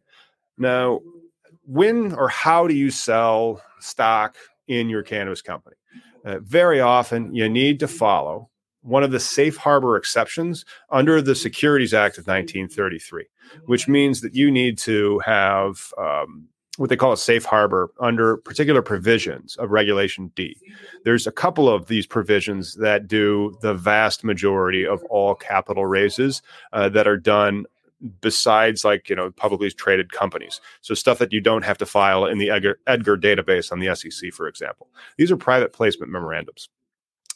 Now, 0.57 1.01
when 1.65 2.13
or 2.13 2.27
how 2.27 2.67
do 2.67 2.73
you 2.73 2.91
sell 2.91 3.61
stock 3.79 4.35
in 4.67 4.89
your 4.89 5.03
cannabis 5.03 5.41
company? 5.41 5.75
Uh, 6.23 6.39
very 6.39 6.79
often, 6.79 7.33
you 7.33 7.49
need 7.49 7.79
to 7.79 7.87
follow 7.87 8.49
one 8.81 9.03
of 9.03 9.11
the 9.11 9.19
safe 9.19 9.57
harbor 9.57 9.95
exceptions 9.95 10.65
under 10.89 11.21
the 11.21 11.35
Securities 11.35 11.93
Act 11.93 12.17
of 12.17 12.27
1933, 12.27 13.25
which 13.65 13.87
means 13.87 14.21
that 14.21 14.35
you 14.35 14.51
need 14.51 14.77
to 14.79 15.19
have 15.19 15.93
um, 15.97 16.47
what 16.77 16.89
they 16.89 16.95
call 16.95 17.11
a 17.11 17.17
safe 17.17 17.43
harbor 17.43 17.91
under 17.99 18.37
particular 18.37 18.81
provisions 18.81 19.55
of 19.57 19.71
Regulation 19.71 20.31
D. 20.35 20.55
There's 21.03 21.27
a 21.27 21.31
couple 21.31 21.67
of 21.67 21.87
these 21.87 22.07
provisions 22.07 22.75
that 22.75 23.07
do 23.07 23.57
the 23.61 23.73
vast 23.73 24.23
majority 24.23 24.85
of 24.85 25.03
all 25.05 25.35
capital 25.35 25.85
raises 25.85 26.41
uh, 26.71 26.87
that 26.89 27.07
are 27.07 27.17
done 27.17 27.65
besides 28.21 28.83
like 28.83 29.09
you 29.09 29.15
know 29.15 29.31
publicly 29.31 29.69
traded 29.69 30.11
companies. 30.11 30.61
So 30.81 30.93
stuff 30.93 31.19
that 31.19 31.33
you 31.33 31.41
don't 31.41 31.63
have 31.63 31.77
to 31.79 31.85
file 31.85 32.25
in 32.25 32.37
the 32.37 32.49
Edgar, 32.49 32.79
Edgar 32.87 33.17
database 33.17 33.71
on 33.71 33.79
the 33.79 33.93
SEC, 33.95 34.31
for 34.31 34.47
example. 34.47 34.87
These 35.17 35.31
are 35.31 35.37
private 35.37 35.73
placement 35.73 36.11
memorandums. 36.11 36.69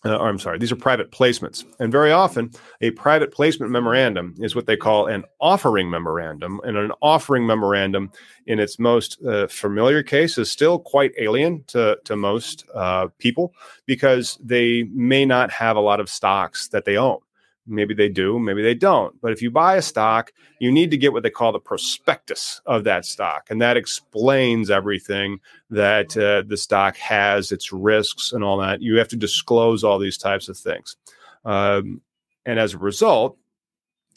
Uh, 0.06 0.18
or 0.18 0.30
I'm 0.30 0.38
sorry, 0.38 0.60
these 0.60 0.72
are 0.72 0.76
private 0.76 1.12
placements. 1.12 1.66
And 1.80 1.92
very 1.92 2.12
often, 2.12 2.52
a 2.82 2.92
private 2.92 3.34
placement 3.34 3.72
memorandum 3.72 4.36
is 4.38 4.56
what 4.56 4.68
they 4.68 4.78
call 4.78 5.08
an 5.08 5.24
offering 5.42 5.90
memorandum. 5.90 6.62
And 6.64 6.78
an 6.78 6.92
offering 7.02 7.48
memorandum, 7.48 8.12
in 8.46 8.60
its 8.60 8.78
most 8.78 9.18
uh, 9.26 9.48
familiar 9.48 10.04
case, 10.04 10.38
is 10.38 10.52
still 10.52 10.78
quite 10.78 11.12
alien 11.18 11.64
to, 11.68 11.98
to 12.04 12.16
most 12.16 12.66
uh, 12.76 13.08
people 13.18 13.56
because 13.88 14.38
they 14.44 14.84
may 14.94 15.26
not 15.26 15.50
have 15.50 15.76
a 15.76 15.82
lot 15.82 16.00
of 16.00 16.08
stocks 16.08 16.68
that 16.68 16.86
they 16.86 16.98
own. 16.98 17.18
Maybe 17.68 17.94
they 17.96 18.10
do, 18.10 18.38
maybe 18.38 18.62
they 18.62 18.76
don't. 18.76 19.20
But 19.22 19.32
if 19.32 19.42
you 19.42 19.50
buy 19.50 19.76
a 19.76 19.82
stock, 19.82 20.32
you 20.60 20.72
need 20.72 20.92
to 20.92 20.98
get 20.98 21.14
what 21.14 21.24
they 21.24 21.32
call 21.32 21.52
the 21.52 21.60
prospectus 21.60 22.62
of 22.66 22.84
that 22.84 23.06
stock. 23.06 23.48
And 23.50 23.62
that 23.62 23.76
explains 23.76 24.70
everything 24.70 25.40
that 25.72 26.16
uh, 26.16 26.44
the 26.48 26.58
stock 26.58 26.96
has, 26.98 27.52
its 27.52 27.74
risks, 27.74 28.34
and 28.34 28.44
all 28.44 28.58
that. 28.60 28.82
You 28.82 28.98
have 28.98 29.08
to 29.10 29.16
disclose 29.16 29.84
all 29.84 29.98
these 29.98 30.18
types 30.18 30.48
of 30.48 30.58
things. 30.58 30.96
Um, 31.44 32.02
and 32.46 32.60
as 32.60 32.76
a 32.76 32.78
result, 32.78 33.38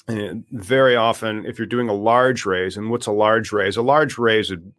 very 0.09 0.97
often, 0.97 1.45
if 1.45 1.59
you're 1.59 1.67
doing 1.67 1.89
a 1.89 1.95
large 1.95 2.47
raise, 2.47 2.77
and 2.77 2.91
what's 2.91 3.07
a 3.07 3.13
large 3.13 3.53
raise? 3.53 3.77
A 3.77 3.83
large 3.83 4.19
raise 4.19 4.51
would 4.51 4.73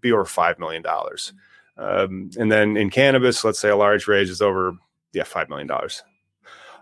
be 0.00 0.12
over 0.12 0.24
$5 0.24 0.58
million. 0.58 0.84
Um, 1.76 2.30
and 2.38 2.50
then 2.50 2.76
in 2.76 2.90
cannabis, 2.90 3.44
let's 3.44 3.58
say 3.58 3.68
a 3.68 3.76
large 3.76 4.06
raise 4.06 4.30
is 4.30 4.40
over, 4.40 4.72
yeah, 5.12 5.24
$5 5.24 5.48
million. 5.48 5.68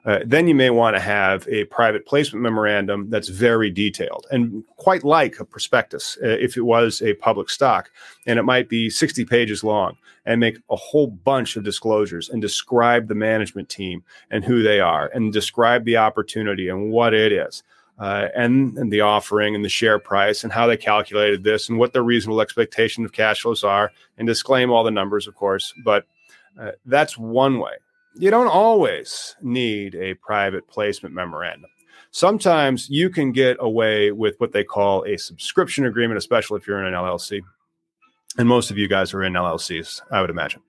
Uh, 0.05 0.21
then 0.27 0.47
you 0.47 0.55
may 0.55 0.69
want 0.69 0.95
to 0.95 1.01
have 1.01 1.49
a 1.49 1.64
private 1.64 2.05
placement 2.05 2.43
memorandum 2.43 3.09
that's 3.09 3.29
very 3.29 3.71
detailed 3.71 4.27
and 4.31 4.62
quite 4.77 5.03
like 5.03 5.40
a 5.40 5.45
prospectus 5.45 6.19
uh, 6.23 6.29
if 6.29 6.57
it 6.57 6.62
was 6.62 7.01
a 7.01 7.14
public 7.14 7.49
stock. 7.49 7.90
And 8.27 8.38
it 8.38 8.43
might 8.43 8.69
be 8.69 8.90
60 8.90 9.25
pages 9.25 9.64
long 9.64 9.97
and 10.27 10.40
make 10.40 10.59
a 10.71 10.77
whole 10.77 11.07
bunch 11.07 11.57
of 11.57 11.64
disclosures 11.64 12.29
and 12.29 12.43
describe 12.43 13.09
the 13.09 13.14
management 13.14 13.69
team 13.71 14.05
and 14.31 14.45
who 14.45 14.62
they 14.62 14.79
are 14.79 15.11
and 15.14 15.33
describe 15.33 15.85
the 15.85 15.97
opportunity 15.97 16.69
and 16.69 16.90
what 16.90 17.14
it 17.14 17.33
is. 17.33 17.62
Uh, 17.97 18.27
and, 18.35 18.77
and 18.77 18.93
the 18.93 19.01
offering 19.01 19.55
and 19.55 19.64
the 19.64 19.69
share 19.69 20.01
price 20.01 20.43
and 20.43 20.53
how 20.53 20.67
they 20.67 20.77
calculated 20.77 21.45
this 21.45 21.69
and 21.69 21.79
what 21.79 21.93
their 21.93 22.03
reasonable 22.03 22.40
expectation 22.40 23.05
of 23.05 23.12
cash 23.12 23.43
flows 23.43 23.62
are 23.62 23.93
and 24.19 24.27
disclaim 24.27 24.69
all 24.69 24.83
the 24.83 24.90
numbers, 24.90 25.29
of 25.29 25.35
course. 25.37 25.73
But 25.85 26.05
uh, 26.61 26.73
that's 26.85 27.17
one 27.17 27.61
way 27.61 27.75
you 28.16 28.31
don't 28.31 28.48
always 28.48 29.37
need 29.42 29.94
a 29.94 30.14
private 30.14 30.66
placement 30.68 31.14
memorandum. 31.14 31.70
Sometimes 32.11 32.88
you 32.88 33.11
can 33.11 33.33
get 33.33 33.57
away 33.59 34.12
with 34.12 34.38
what 34.38 34.53
they 34.53 34.62
call 34.62 35.05
a 35.05 35.16
subscription 35.18 35.87
agreement, 35.87 36.18
especially 36.18 36.59
if 36.59 36.66
you're 36.66 36.79
in 36.79 36.87
an 36.87 36.94
LLC. 36.94 37.40
And 38.38 38.48
most 38.48 38.70
of 38.70 38.79
you 38.79 38.88
guys 38.88 39.12
are 39.14 39.24
in 39.24 39.33
LLCs, 39.33 40.00
I 40.12 40.20
would 40.20 40.31
imagine. 40.31 40.62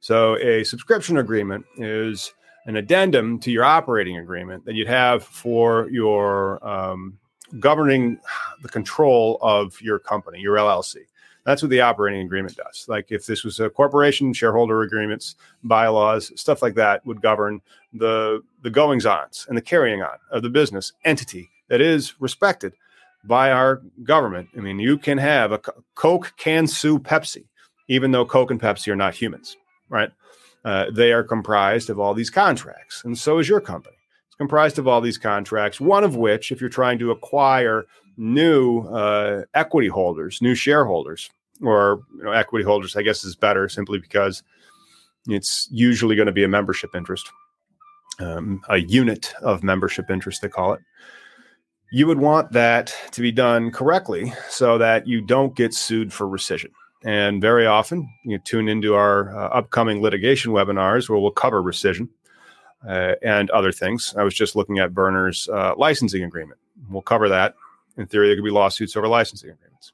So, 0.00 0.36
a 0.38 0.64
subscription 0.64 1.18
agreement 1.18 1.64
is 1.76 2.32
an 2.66 2.76
addendum 2.76 3.38
to 3.40 3.50
your 3.50 3.64
operating 3.64 4.18
agreement 4.18 4.64
that 4.64 4.74
you'd 4.74 4.88
have 4.88 5.24
for 5.24 5.88
your 5.90 6.66
um, 6.66 7.18
governing 7.58 8.18
the 8.62 8.68
control 8.68 9.38
of 9.42 9.80
your 9.80 9.98
company, 9.98 10.40
your 10.40 10.56
LLC. 10.56 10.96
That's 11.44 11.62
what 11.62 11.70
the 11.70 11.80
operating 11.80 12.22
agreement 12.22 12.56
does. 12.56 12.84
Like 12.88 13.10
if 13.10 13.26
this 13.26 13.44
was 13.44 13.60
a 13.60 13.70
corporation, 13.70 14.32
shareholder 14.32 14.82
agreements, 14.82 15.36
bylaws, 15.64 16.32
stuff 16.38 16.62
like 16.62 16.74
that 16.74 17.04
would 17.06 17.22
govern 17.22 17.60
the 17.92 18.42
the 18.62 18.70
goings 18.70 19.06
ons 19.06 19.46
and 19.48 19.56
the 19.56 19.62
carrying 19.62 20.02
on 20.02 20.18
of 20.30 20.42
the 20.42 20.50
business 20.50 20.92
entity 21.04 21.50
that 21.68 21.80
is 21.80 22.20
respected 22.20 22.74
by 23.24 23.50
our 23.50 23.82
government. 24.04 24.48
I 24.56 24.60
mean, 24.60 24.78
you 24.78 24.98
can 24.98 25.18
have 25.18 25.52
a 25.52 25.60
Coke 25.94 26.32
can 26.36 26.66
sue 26.66 26.98
Pepsi, 26.98 27.44
even 27.88 28.10
though 28.10 28.24
Coke 28.24 28.50
and 28.50 28.60
Pepsi 28.60 28.88
are 28.88 28.96
not 28.96 29.14
humans, 29.14 29.56
right? 29.88 30.10
Uh, 30.64 30.90
they 30.90 31.12
are 31.12 31.24
comprised 31.24 31.88
of 31.88 31.98
all 31.98 32.12
these 32.12 32.30
contracts, 32.30 33.02
and 33.04 33.16
so 33.16 33.38
is 33.38 33.48
your 33.48 33.60
company. 33.60 33.96
It's 34.26 34.36
comprised 34.36 34.78
of 34.78 34.86
all 34.86 35.00
these 35.00 35.18
contracts. 35.18 35.80
One 35.80 36.04
of 36.04 36.16
which, 36.16 36.52
if 36.52 36.60
you're 36.60 36.70
trying 36.70 36.98
to 36.98 37.10
acquire 37.10 37.86
new 38.20 38.82
uh, 38.82 39.42
equity 39.54 39.88
holders, 39.88 40.42
new 40.42 40.54
shareholders, 40.54 41.30
or 41.62 42.02
you 42.16 42.24
know, 42.24 42.32
equity 42.32 42.64
holders, 42.64 42.94
I 42.94 43.02
guess 43.02 43.24
is 43.24 43.34
better 43.34 43.68
simply 43.68 43.98
because 43.98 44.42
it's 45.26 45.68
usually 45.70 46.16
going 46.16 46.26
to 46.26 46.32
be 46.32 46.44
a 46.44 46.48
membership 46.48 46.94
interest, 46.94 47.30
um, 48.20 48.60
a 48.68 48.76
unit 48.78 49.32
of 49.40 49.62
membership 49.62 50.10
interest, 50.10 50.42
they 50.42 50.48
call 50.48 50.74
it. 50.74 50.80
You 51.92 52.06
would 52.06 52.18
want 52.18 52.52
that 52.52 52.94
to 53.12 53.22
be 53.22 53.32
done 53.32 53.70
correctly 53.72 54.32
so 54.48 54.78
that 54.78 55.06
you 55.08 55.22
don't 55.22 55.56
get 55.56 55.74
sued 55.74 56.12
for 56.12 56.26
rescission. 56.26 56.70
And 57.02 57.40
very 57.40 57.66
often, 57.66 58.08
you 58.24 58.38
tune 58.38 58.68
into 58.68 58.94
our 58.94 59.34
uh, 59.34 59.48
upcoming 59.48 60.02
litigation 60.02 60.52
webinars 60.52 61.08
where 61.08 61.18
we'll 61.18 61.30
cover 61.30 61.62
rescission 61.62 62.08
uh, 62.86 63.14
and 63.22 63.48
other 63.50 63.72
things. 63.72 64.14
I 64.16 64.24
was 64.24 64.34
just 64.34 64.54
looking 64.54 64.78
at 64.78 64.92
Berner's 64.92 65.48
uh, 65.48 65.72
licensing 65.76 66.22
agreement. 66.22 66.60
We'll 66.90 67.02
cover 67.02 67.28
that 67.30 67.54
in 68.00 68.06
theory, 68.06 68.28
there 68.28 68.36
could 68.36 68.44
be 68.44 68.50
lawsuits 68.50 68.96
over 68.96 69.06
licensing 69.06 69.50
agreements. 69.50 69.92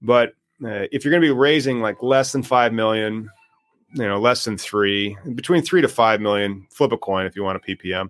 But 0.00 0.30
uh, 0.64 0.86
if 0.90 1.04
you're 1.04 1.10
going 1.10 1.22
to 1.22 1.28
be 1.28 1.38
raising 1.38 1.80
like 1.80 2.02
less 2.02 2.32
than 2.32 2.42
five 2.42 2.72
million, 2.72 3.28
you 3.94 4.08
know, 4.08 4.18
less 4.18 4.44
than 4.44 4.56
three, 4.56 5.16
between 5.34 5.62
three 5.62 5.82
to 5.82 5.88
five 5.88 6.20
million, 6.20 6.66
flip 6.70 6.92
a 6.92 6.96
coin 6.98 7.26
if 7.26 7.36
you 7.36 7.42
want 7.42 7.62
a 7.62 7.76
PPM. 7.76 8.08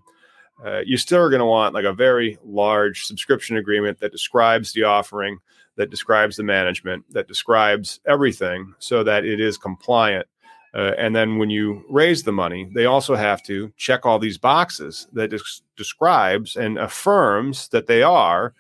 Uh, 0.65 0.81
you 0.85 0.97
still 0.97 1.21
are 1.21 1.31
going 1.31 1.41
to 1.41 1.47
want 1.47 1.75
like 1.75 1.85
a 1.85 1.93
very 1.93 2.39
large 2.45 3.05
subscription 3.05 3.57
agreement 3.57 3.99
that 3.99 4.13
describes 4.13 4.73
the 4.73 4.85
offering, 4.85 5.39
that 5.77 5.91
describes 5.91 6.37
the 6.37 6.43
management, 6.45 7.05
that 7.11 7.27
describes 7.27 7.99
everything 8.07 8.73
so 8.79 9.03
that 9.03 9.25
it 9.25 9.41
is 9.41 9.59
compliant. 9.59 10.27
Uh, 10.75 10.93
and 10.97 11.17
then 11.17 11.37
when 11.37 11.51
you 11.51 11.85
raise 11.91 12.23
the 12.23 12.33
money, 12.33 12.71
they 12.75 12.87
also 12.87 13.17
have 13.17 13.43
to 13.43 13.73
check 13.77 14.07
all 14.07 14.19
these 14.19 14.39
boxes 14.39 15.09
that 15.13 15.31
des- 15.31 15.63
describes 15.77 16.57
and 16.57 16.79
affirms 16.79 17.69
that 17.69 17.89
they 17.89 18.03
are 18.03 18.55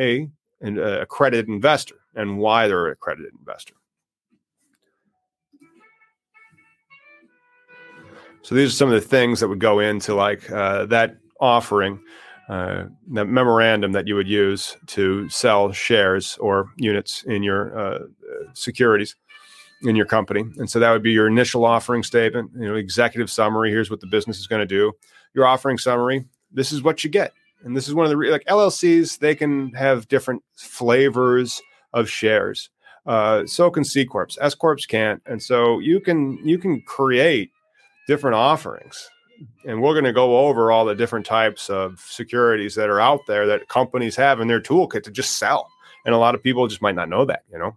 a 0.00 0.28
an 0.62 0.78
accredited 0.78 1.48
investor 1.48 1.96
and 2.14 2.38
why 2.38 2.68
they're 2.68 2.86
an 2.86 2.92
accredited 2.92 3.32
investor. 3.38 3.74
So 8.42 8.54
these 8.54 8.70
are 8.72 8.76
some 8.76 8.88
of 8.88 8.94
the 8.94 9.06
things 9.06 9.40
that 9.40 9.48
would 9.48 9.60
go 9.60 9.80
into 9.80 10.14
like 10.14 10.50
uh, 10.50 10.86
that 10.86 11.16
offering, 11.40 12.00
uh, 12.48 12.84
that 13.12 13.26
memorandum 13.26 13.92
that 13.92 14.06
you 14.06 14.14
would 14.14 14.28
use 14.28 14.76
to 14.88 15.28
sell 15.28 15.72
shares 15.72 16.36
or 16.38 16.70
units 16.76 17.22
in 17.24 17.42
your 17.42 17.78
uh, 17.78 17.98
securities 18.54 19.14
in 19.82 19.96
your 19.96 20.06
company. 20.06 20.44
And 20.58 20.68
so 20.68 20.78
that 20.78 20.90
would 20.90 21.02
be 21.02 21.12
your 21.12 21.26
initial 21.26 21.64
offering 21.64 22.02
statement, 22.02 22.50
you 22.54 22.66
know, 22.66 22.74
executive 22.74 23.30
summary. 23.30 23.70
Here's 23.70 23.90
what 23.90 24.00
the 24.00 24.06
business 24.08 24.38
is 24.38 24.46
going 24.46 24.60
to 24.60 24.66
do. 24.66 24.92
Your 25.32 25.46
offering 25.46 25.78
summary. 25.78 26.24
This 26.52 26.72
is 26.72 26.82
what 26.82 27.04
you 27.04 27.08
get 27.08 27.32
and 27.64 27.76
this 27.76 27.88
is 27.88 27.94
one 27.94 28.06
of 28.06 28.10
the 28.10 28.30
like 28.30 28.44
LLCs. 28.44 29.18
They 29.18 29.34
can 29.34 29.72
have 29.72 30.08
different 30.08 30.42
flavors 30.56 31.60
of 31.92 32.08
shares. 32.08 32.70
Uh, 33.06 33.46
so 33.46 33.70
can 33.70 33.84
C 33.84 34.04
corps. 34.04 34.36
S 34.40 34.54
corps 34.54 34.86
can't, 34.86 35.22
and 35.26 35.42
so 35.42 35.78
you 35.78 36.00
can 36.00 36.38
you 36.46 36.58
can 36.58 36.82
create 36.82 37.50
different 38.06 38.34
offerings. 38.34 39.08
And 39.64 39.80
we're 39.80 39.94
going 39.94 40.04
to 40.04 40.12
go 40.12 40.46
over 40.46 40.70
all 40.70 40.84
the 40.84 40.94
different 40.94 41.24
types 41.24 41.70
of 41.70 41.98
securities 42.00 42.74
that 42.74 42.90
are 42.90 43.00
out 43.00 43.20
there 43.26 43.46
that 43.46 43.68
companies 43.68 44.14
have 44.16 44.40
in 44.40 44.48
their 44.48 44.60
toolkit 44.60 45.02
to 45.04 45.10
just 45.10 45.38
sell. 45.38 45.70
And 46.04 46.14
a 46.14 46.18
lot 46.18 46.34
of 46.34 46.42
people 46.42 46.66
just 46.66 46.82
might 46.82 46.94
not 46.94 47.08
know 47.08 47.24
that, 47.24 47.44
you 47.50 47.58
know. 47.58 47.76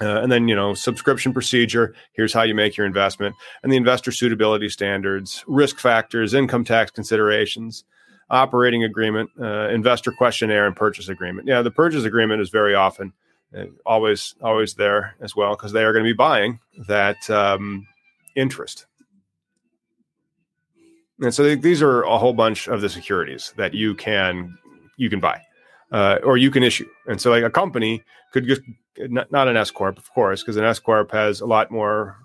Uh, 0.00 0.20
and 0.20 0.32
then, 0.32 0.48
you 0.48 0.56
know, 0.56 0.74
subscription 0.74 1.32
procedure. 1.32 1.94
Here's 2.14 2.32
how 2.32 2.42
you 2.42 2.54
make 2.54 2.76
your 2.76 2.86
investment, 2.86 3.36
and 3.62 3.70
the 3.70 3.76
investor 3.76 4.10
suitability 4.10 4.68
standards, 4.68 5.44
risk 5.46 5.78
factors, 5.78 6.34
income 6.34 6.64
tax 6.64 6.90
considerations, 6.90 7.84
operating 8.30 8.84
agreement, 8.84 9.30
uh, 9.40 9.68
investor 9.68 10.12
questionnaire, 10.12 10.66
and 10.66 10.74
purchase 10.74 11.08
agreement. 11.08 11.46
Yeah, 11.46 11.62
the 11.62 11.70
purchase 11.70 12.04
agreement 12.04 12.40
is 12.40 12.50
very 12.50 12.74
often 12.74 13.12
uh, 13.56 13.64
always 13.86 14.34
always 14.42 14.74
there 14.74 15.14
as 15.20 15.36
well 15.36 15.56
because 15.56 15.72
they 15.72 15.84
are 15.84 15.92
going 15.92 16.04
to 16.04 16.08
be 16.08 16.16
buying 16.16 16.60
that 16.88 17.28
um, 17.30 17.86
interest. 18.34 18.86
And 21.20 21.32
so 21.32 21.54
these 21.54 21.80
are 21.80 22.02
a 22.02 22.18
whole 22.18 22.32
bunch 22.32 22.66
of 22.66 22.80
the 22.80 22.88
securities 22.88 23.54
that 23.56 23.72
you 23.72 23.94
can 23.94 24.58
you 24.96 25.08
can 25.08 25.20
buy 25.20 25.40
uh, 25.92 26.18
or 26.24 26.36
you 26.36 26.50
can 26.50 26.62
issue. 26.62 26.88
And 27.06 27.20
so 27.20 27.30
like 27.30 27.44
a 27.44 27.50
company 27.50 28.02
could 28.32 28.46
just 28.46 28.62
not, 28.98 29.30
not 29.30 29.48
an 29.48 29.56
S 29.56 29.70
corp, 29.70 29.98
of 29.98 30.12
course, 30.12 30.42
because 30.42 30.56
an 30.56 30.64
S 30.64 30.78
corp 30.78 31.12
has 31.12 31.40
a 31.40 31.46
lot 31.46 31.70
more 31.70 32.16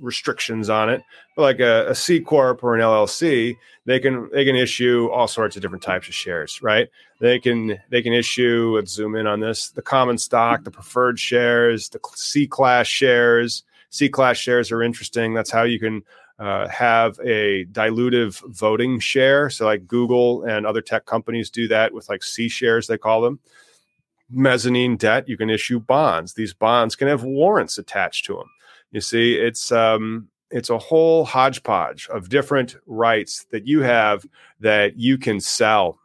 restrictions 0.00 0.68
on 0.70 0.88
it. 0.90 1.02
But 1.36 1.42
like 1.42 1.60
a, 1.60 1.88
a 1.90 1.94
C 1.94 2.20
corp 2.20 2.62
or 2.62 2.74
an 2.74 2.80
LLC, 2.80 3.56
they 3.86 4.00
can 4.00 4.28
they 4.32 4.44
can 4.44 4.56
issue 4.56 5.08
all 5.12 5.28
sorts 5.28 5.56
of 5.56 5.62
different 5.62 5.82
types 5.82 6.08
of 6.08 6.14
shares, 6.14 6.62
right? 6.62 6.88
They 7.20 7.38
can 7.38 7.78
they 7.90 8.02
can 8.02 8.12
issue. 8.12 8.74
Let's 8.76 8.92
zoom 8.92 9.16
in 9.16 9.26
on 9.26 9.40
this: 9.40 9.70
the 9.70 9.82
common 9.82 10.18
stock, 10.18 10.64
the 10.64 10.70
preferred 10.70 11.18
shares, 11.18 11.88
the 11.88 12.00
C 12.14 12.46
class 12.46 12.86
shares. 12.86 13.64
C 13.90 14.08
class 14.08 14.36
shares 14.36 14.70
are 14.70 14.82
interesting. 14.82 15.32
That's 15.32 15.50
how 15.50 15.62
you 15.62 15.80
can 15.80 16.02
uh, 16.38 16.68
have 16.68 17.18
a 17.24 17.64
dilutive 17.66 18.40
voting 18.54 19.00
share. 19.00 19.50
So, 19.50 19.64
like 19.64 19.86
Google 19.86 20.44
and 20.44 20.66
other 20.66 20.80
tech 20.80 21.06
companies 21.06 21.50
do 21.50 21.66
that 21.68 21.92
with 21.92 22.08
like 22.08 22.22
C 22.22 22.48
shares, 22.48 22.86
they 22.86 22.98
call 22.98 23.20
them. 23.22 23.40
Mezzanine 24.30 24.96
debt, 24.96 25.28
you 25.28 25.36
can 25.36 25.48
issue 25.48 25.80
bonds. 25.80 26.34
These 26.34 26.52
bonds 26.52 26.94
can 26.94 27.08
have 27.08 27.24
warrants 27.24 27.78
attached 27.78 28.26
to 28.26 28.34
them. 28.34 28.50
You 28.90 29.00
see, 29.00 29.34
it's 29.34 29.70
um, 29.72 30.28
it's 30.50 30.70
a 30.70 30.78
whole 30.78 31.24
hodgepodge 31.24 32.08
of 32.08 32.28
different 32.28 32.76
rights 32.86 33.46
that 33.50 33.66
you 33.66 33.80
have 33.80 34.24
that 34.60 34.98
you 34.98 35.18
can 35.18 35.40
sell 35.40 35.98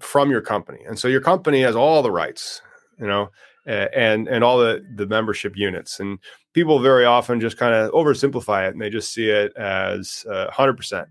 from 0.00 0.30
your 0.30 0.42
company, 0.42 0.80
and 0.86 0.98
so 0.98 1.08
your 1.08 1.20
company 1.20 1.62
has 1.62 1.74
all 1.74 2.02
the 2.02 2.10
rights, 2.10 2.60
you 2.98 3.06
know, 3.06 3.30
and 3.66 4.28
and 4.28 4.44
all 4.44 4.58
the 4.58 4.84
the 4.96 5.06
membership 5.06 5.56
units. 5.56 6.00
And 6.00 6.18
people 6.52 6.78
very 6.78 7.04
often 7.04 7.40
just 7.40 7.58
kind 7.58 7.74
of 7.74 7.90
oversimplify 7.92 8.68
it 8.68 8.72
and 8.72 8.80
they 8.80 8.88
just 8.88 9.12
see 9.12 9.28
it 9.28 9.54
as 9.56 10.24
uh, 10.30 10.46
100% 10.50 11.06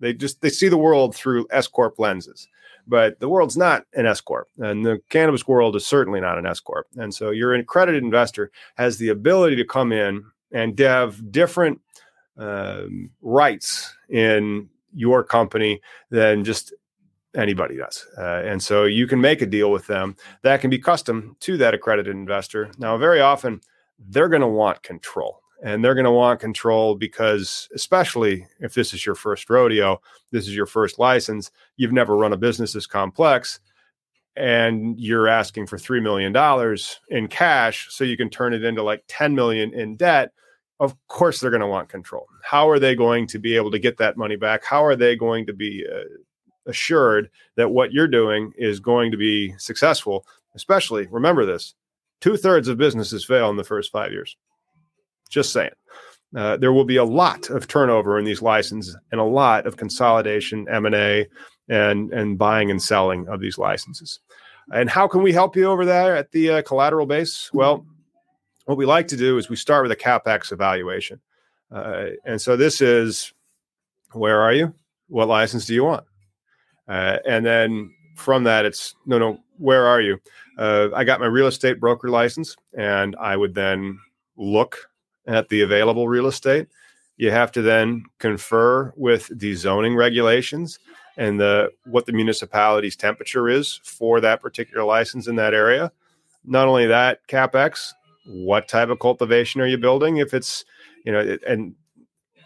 they 0.00 0.12
just 0.12 0.40
they 0.40 0.50
see 0.50 0.68
the 0.68 0.78
world 0.78 1.14
through 1.14 1.46
s 1.50 1.66
corp 1.66 1.98
lenses 1.98 2.48
but 2.88 3.20
the 3.20 3.28
world's 3.28 3.56
not 3.56 3.84
an 3.94 4.06
s 4.06 4.20
corp 4.20 4.48
and 4.58 4.84
the 4.84 5.00
cannabis 5.10 5.46
world 5.46 5.76
is 5.76 5.86
certainly 5.86 6.20
not 6.20 6.38
an 6.38 6.46
s 6.46 6.60
corp 6.60 6.86
and 6.96 7.14
so 7.14 7.30
your 7.30 7.54
accredited 7.54 8.02
investor 8.02 8.50
has 8.76 8.98
the 8.98 9.08
ability 9.08 9.56
to 9.56 9.64
come 9.64 9.92
in 9.92 10.24
and 10.52 10.78
have 10.78 11.30
different 11.30 11.80
um, 12.38 13.10
rights 13.20 13.94
in 14.08 14.68
your 14.94 15.22
company 15.22 15.80
than 16.10 16.44
just 16.44 16.72
anybody 17.34 17.76
does. 17.76 18.06
Uh, 18.16 18.42
and 18.44 18.62
so 18.62 18.84
you 18.84 19.06
can 19.06 19.20
make 19.20 19.42
a 19.42 19.46
deal 19.46 19.70
with 19.70 19.86
them 19.86 20.16
that 20.42 20.60
can 20.60 20.70
be 20.70 20.78
custom 20.78 21.36
to 21.40 21.56
that 21.56 21.74
accredited 21.74 22.14
investor. 22.14 22.70
Now, 22.78 22.96
very 22.96 23.20
often 23.20 23.60
they're 23.98 24.28
going 24.28 24.42
to 24.42 24.48
want 24.48 24.82
control. 24.82 25.40
And 25.62 25.84
they're 25.84 25.94
going 25.94 26.04
to 26.04 26.10
want 26.12 26.40
control 26.40 26.94
because, 26.94 27.68
especially 27.74 28.46
if 28.60 28.74
this 28.74 28.94
is 28.94 29.04
your 29.04 29.16
first 29.16 29.50
rodeo, 29.50 30.00
this 30.30 30.46
is 30.46 30.54
your 30.54 30.66
first 30.66 30.98
license, 30.98 31.50
you've 31.76 31.92
never 31.92 32.16
run 32.16 32.32
a 32.32 32.36
business 32.36 32.72
this 32.72 32.86
complex, 32.86 33.58
and 34.36 34.98
you're 35.00 35.26
asking 35.26 35.66
for 35.66 35.76
$3 35.76 36.00
million 36.00 36.34
in 37.08 37.28
cash 37.28 37.88
so 37.90 38.04
you 38.04 38.16
can 38.16 38.30
turn 38.30 38.54
it 38.54 38.62
into 38.62 38.82
like 38.82 39.02
10 39.08 39.34
million 39.34 39.74
in 39.74 39.96
debt 39.96 40.32
of 40.80 40.94
course 41.08 41.40
they're 41.40 41.50
going 41.50 41.60
to 41.60 41.66
want 41.66 41.88
control 41.88 42.28
how 42.44 42.70
are 42.70 42.78
they 42.78 42.94
going 42.94 43.26
to 43.26 43.40
be 43.40 43.56
able 43.56 43.72
to 43.72 43.80
get 43.80 43.96
that 43.96 44.16
money 44.16 44.36
back 44.36 44.64
how 44.64 44.84
are 44.84 44.94
they 44.94 45.16
going 45.16 45.44
to 45.44 45.52
be 45.52 45.84
uh, 45.92 46.04
assured 46.68 47.30
that 47.56 47.70
what 47.70 47.92
you're 47.92 48.06
doing 48.06 48.52
is 48.56 48.78
going 48.78 49.10
to 49.10 49.16
be 49.16 49.54
successful. 49.58 50.24
Especially, 50.54 51.08
remember 51.10 51.44
this 51.44 51.74
two 52.20 52.36
thirds 52.36 52.68
of 52.68 52.78
businesses 52.78 53.24
fail 53.24 53.50
in 53.50 53.56
the 53.56 53.64
first 53.64 53.90
five 53.90 54.12
years. 54.12 54.36
Just 55.28 55.52
saying. 55.52 55.70
Uh, 56.36 56.56
there 56.58 56.72
will 56.72 56.84
be 56.84 56.96
a 56.96 57.04
lot 57.04 57.48
of 57.48 57.68
turnover 57.68 58.18
in 58.18 58.24
these 58.24 58.42
licenses 58.42 58.96
and 59.12 59.20
a 59.20 59.24
lot 59.24 59.66
of 59.66 59.76
consolidation, 59.76 60.66
M 60.68 60.84
and 60.84 60.94
A, 60.94 61.26
and 61.68 62.12
and 62.12 62.38
buying 62.38 62.70
and 62.70 62.82
selling 62.82 63.26
of 63.28 63.40
these 63.40 63.58
licenses. 63.58 64.20
And 64.72 64.90
how 64.90 65.08
can 65.08 65.22
we 65.22 65.32
help 65.32 65.56
you 65.56 65.64
over 65.64 65.86
there 65.86 66.16
at 66.16 66.30
the 66.32 66.50
uh, 66.50 66.62
collateral 66.62 67.06
base? 67.06 67.50
Well, 67.54 67.86
what 68.66 68.76
we 68.76 68.84
like 68.84 69.08
to 69.08 69.16
do 69.16 69.38
is 69.38 69.48
we 69.48 69.56
start 69.56 69.82
with 69.82 69.92
a 69.92 69.96
capex 69.96 70.52
evaluation, 70.52 71.20
uh, 71.72 72.08
and 72.26 72.40
so 72.40 72.56
this 72.56 72.82
is 72.82 73.32
where 74.12 74.42
are 74.42 74.52
you? 74.52 74.74
What 75.08 75.28
license 75.28 75.64
do 75.64 75.74
you 75.74 75.84
want? 75.84 76.04
Uh, 76.86 77.18
and 77.26 77.44
then 77.44 77.90
from 78.16 78.44
that, 78.44 78.66
it's 78.66 78.94
no, 79.06 79.18
no, 79.18 79.38
where 79.56 79.86
are 79.86 80.02
you? 80.02 80.18
Uh, 80.58 80.88
I 80.94 81.04
got 81.04 81.20
my 81.20 81.26
real 81.26 81.46
estate 81.46 81.80
broker 81.80 82.08
license, 82.08 82.54
and 82.76 83.16
I 83.16 83.36
would 83.36 83.54
then 83.54 83.98
look 84.36 84.90
at 85.28 85.48
the 85.48 85.60
available 85.60 86.08
real 86.08 86.26
estate. 86.26 86.66
You 87.16 87.30
have 87.30 87.52
to 87.52 87.62
then 87.62 88.04
confer 88.18 88.92
with 88.96 89.30
the 89.38 89.54
zoning 89.54 89.94
regulations 89.94 90.78
and 91.16 91.38
the 91.38 91.70
what 91.84 92.06
the 92.06 92.12
municipality's 92.12 92.96
temperature 92.96 93.48
is 93.48 93.80
for 93.84 94.20
that 94.20 94.40
particular 94.40 94.84
license 94.84 95.26
in 95.26 95.36
that 95.36 95.54
area. 95.54 95.92
Not 96.44 96.68
only 96.68 96.86
that, 96.86 97.26
capex, 97.28 97.92
what 98.26 98.68
type 98.68 98.88
of 98.88 99.00
cultivation 99.00 99.60
are 99.60 99.66
you 99.66 99.78
building? 99.78 100.16
If 100.16 100.32
it's 100.32 100.64
you 101.04 101.12
know, 101.12 101.36
and 101.46 101.74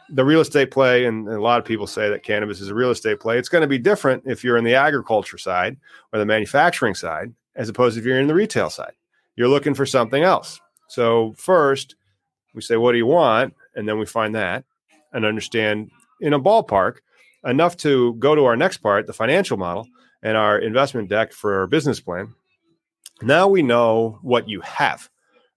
the 0.09 0.25
real 0.25 0.40
estate 0.40 0.71
play, 0.71 1.07
and 1.07 1.29
a 1.29 1.40
lot 1.40 1.59
of 1.59 1.64
people 1.64 1.87
say 1.87 2.09
that 2.11 2.23
cannabis 2.23 2.61
is 2.61 2.68
a 2.68 2.75
real 2.75 2.90
estate 2.90 3.21
play. 3.21 3.38
It's 3.38 3.49
going 3.49 3.62
to 3.62 3.68
be 3.68 3.79
different 3.79 4.25
if 4.27 4.45
you're 4.45 4.59
in 4.59 4.64
the 4.64 4.75
agriculture 4.75 5.38
side 5.38 5.77
or 6.12 6.18
the 6.18 6.27
manufacturing 6.27 6.95
side, 6.95 7.33
as 7.57 7.68
opposed 7.68 7.95
to 7.95 8.01
if 8.01 8.07
you're 8.07 8.21
in 8.21 8.27
the 8.27 8.35
retail 8.35 8.68
side. 8.68 8.92
You're 9.37 9.49
looking 9.49 9.75
for 9.75 9.87
something 9.87 10.23
else. 10.23 10.61
So 10.88 11.35
first, 11.38 11.97
we 12.55 12.61
say, 12.61 12.77
"What 12.77 12.93
do 12.93 12.99
you 12.99 13.07
want?" 13.07 13.55
and 13.75 13.88
then 13.88 13.99
we 13.99 14.07
find 14.07 14.35
that 14.35 14.65
and 15.12 15.25
understand 15.25 15.91
in 16.21 16.33
a 16.33 16.41
ballpark 16.41 16.99
enough 17.45 17.77
to 17.79 18.15
go 18.15 18.35
to 18.35 18.45
our 18.45 18.57
next 18.57 18.79
part, 18.79 19.07
the 19.07 19.12
financial 19.12 19.57
model 19.57 19.87
and 20.23 20.37
our 20.37 20.59
investment 20.59 21.09
deck 21.09 21.33
for 21.33 21.61
our 21.61 21.67
business 21.67 22.01
plan. 22.01 22.35
Now 23.21 23.49
we 23.49 23.62
know 23.62 24.19
what 24.23 24.49
you 24.49 24.61
have 24.61 25.09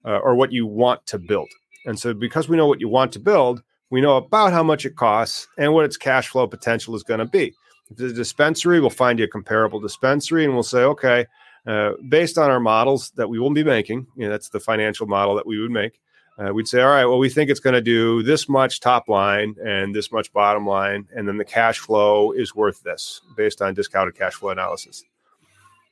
uh, 0.03 0.17
or 0.17 0.35
what 0.35 0.51
you 0.51 0.65
want 0.65 1.05
to 1.07 1.19
build. 1.19 1.49
And 1.85 1.99
so, 1.99 2.13
because 2.13 2.49
we 2.49 2.57
know 2.57 2.67
what 2.67 2.81
you 2.81 2.89
want 2.89 3.11
to 3.13 3.19
build, 3.19 3.61
we 3.91 4.01
know 4.01 4.17
about 4.17 4.53
how 4.53 4.63
much 4.63 4.85
it 4.85 4.95
costs 4.95 5.47
and 5.57 5.73
what 5.73 5.85
its 5.85 5.97
cash 5.97 6.29
flow 6.29 6.47
potential 6.47 6.95
is 6.95 7.03
going 7.03 7.19
to 7.19 7.25
be. 7.25 7.53
If 7.91 7.99
it's 7.99 8.13
a 8.13 8.13
dispensary, 8.13 8.79
we'll 8.79 8.89
find 8.89 9.19
you 9.19 9.25
a 9.25 9.27
comparable 9.27 9.79
dispensary 9.79 10.43
and 10.43 10.53
we'll 10.53 10.63
say, 10.63 10.79
okay, 10.79 11.27
uh, 11.67 11.91
based 12.09 12.37
on 12.37 12.49
our 12.49 12.59
models 12.59 13.11
that 13.11 13.29
we 13.29 13.39
will 13.39 13.51
be 13.51 13.63
making, 13.63 14.07
you 14.15 14.25
know, 14.25 14.31
that's 14.31 14.49
the 14.49 14.59
financial 14.59 15.05
model 15.05 15.35
that 15.35 15.45
we 15.45 15.59
would 15.59 15.71
make. 15.71 15.99
Uh, 16.37 16.53
we'd 16.53 16.67
say, 16.67 16.81
all 16.81 16.89
right, 16.89 17.05
well, 17.05 17.17
we 17.17 17.29
think 17.29 17.49
it's 17.49 17.61
going 17.61 17.73
to 17.73 17.81
do 17.81 18.21
this 18.21 18.49
much 18.49 18.81
top 18.81 19.07
line 19.07 19.55
and 19.65 19.95
this 19.95 20.11
much 20.11 20.33
bottom 20.33 20.67
line, 20.67 21.07
and 21.15 21.27
then 21.27 21.37
the 21.37 21.45
cash 21.45 21.79
flow 21.79 22.31
is 22.31 22.53
worth 22.53 22.83
this 22.83 23.21
based 23.37 23.61
on 23.61 23.73
discounted 23.73 24.15
cash 24.15 24.33
flow 24.33 24.49
analysis. 24.49 25.03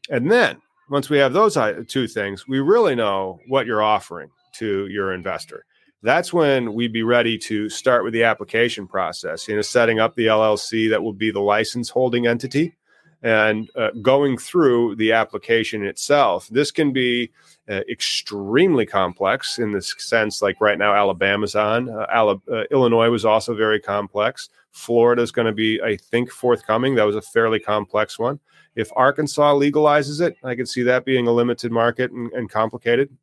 And 0.10 0.30
then 0.30 0.62
once 0.90 1.10
we 1.10 1.18
have 1.18 1.32
those 1.32 1.56
uh, 1.56 1.84
two 1.88 2.08
things, 2.08 2.46
we 2.48 2.60
really 2.60 2.94
know 2.94 3.40
what 3.48 3.66
you're 3.66 3.82
offering 3.82 4.30
to 4.56 4.88
your 4.88 5.14
investor 5.14 5.66
that's 6.04 6.34
when 6.34 6.74
we'd 6.74 6.94
be 6.94 7.02
ready 7.02 7.38
to 7.38 7.70
start 7.70 8.04
with 8.04 8.14
the 8.14 8.24
application 8.24 8.86
process, 8.86 9.48
you 9.48 9.56
know, 9.56 9.62
setting 9.62 10.00
up 10.00 10.16
the 10.16 10.28
LLC 10.28 10.90
that 10.90 11.02
will 11.02 11.14
be 11.14 11.32
the 11.32 11.40
license 11.40 11.90
holding 11.90 12.28
entity 12.28 12.76
and 13.24 13.70
uh, 13.76 13.90
going 14.02 14.38
through 14.38 14.96
the 14.98 15.14
application 15.14 15.86
itself. 15.86 16.48
This 16.50 16.72
can 16.72 16.92
be 16.92 17.32
uh, 17.70 17.82
extremely 17.90 18.86
complex 18.86 19.58
in 19.58 19.72
the 19.72 19.82
sense, 19.82 20.42
like 20.42 20.60
right 20.60 20.78
now, 20.78 20.94
Alabama's 20.94 21.56
on. 21.56 21.90
Uh, 21.90 22.06
uh, 22.52 22.64
Illinois 22.70 23.10
was 23.10 23.24
also 23.24 23.56
very 23.56 23.80
complex. 23.80 24.50
Florida 24.72 25.22
is 25.22 25.32
going 25.32 25.46
to 25.46 25.54
be, 25.54 25.82
I 25.82 25.96
think, 25.96 26.30
forthcoming. 26.30 26.96
That 26.96 27.06
was 27.06 27.16
a 27.16 27.22
fairly 27.22 27.60
complex 27.60 28.20
one. 28.20 28.40
If 28.76 28.92
Arkansas 28.96 29.54
legalizes 29.54 30.20
it, 30.20 30.36
I 30.44 30.56
could 30.56 30.68
see 30.68 30.84
that 30.84 31.06
being 31.06 31.28
a 31.28 31.32
limited 31.32 31.72
market 31.72 32.12
and, 32.12 32.32
and 32.34 32.50
complicated. 32.50 33.16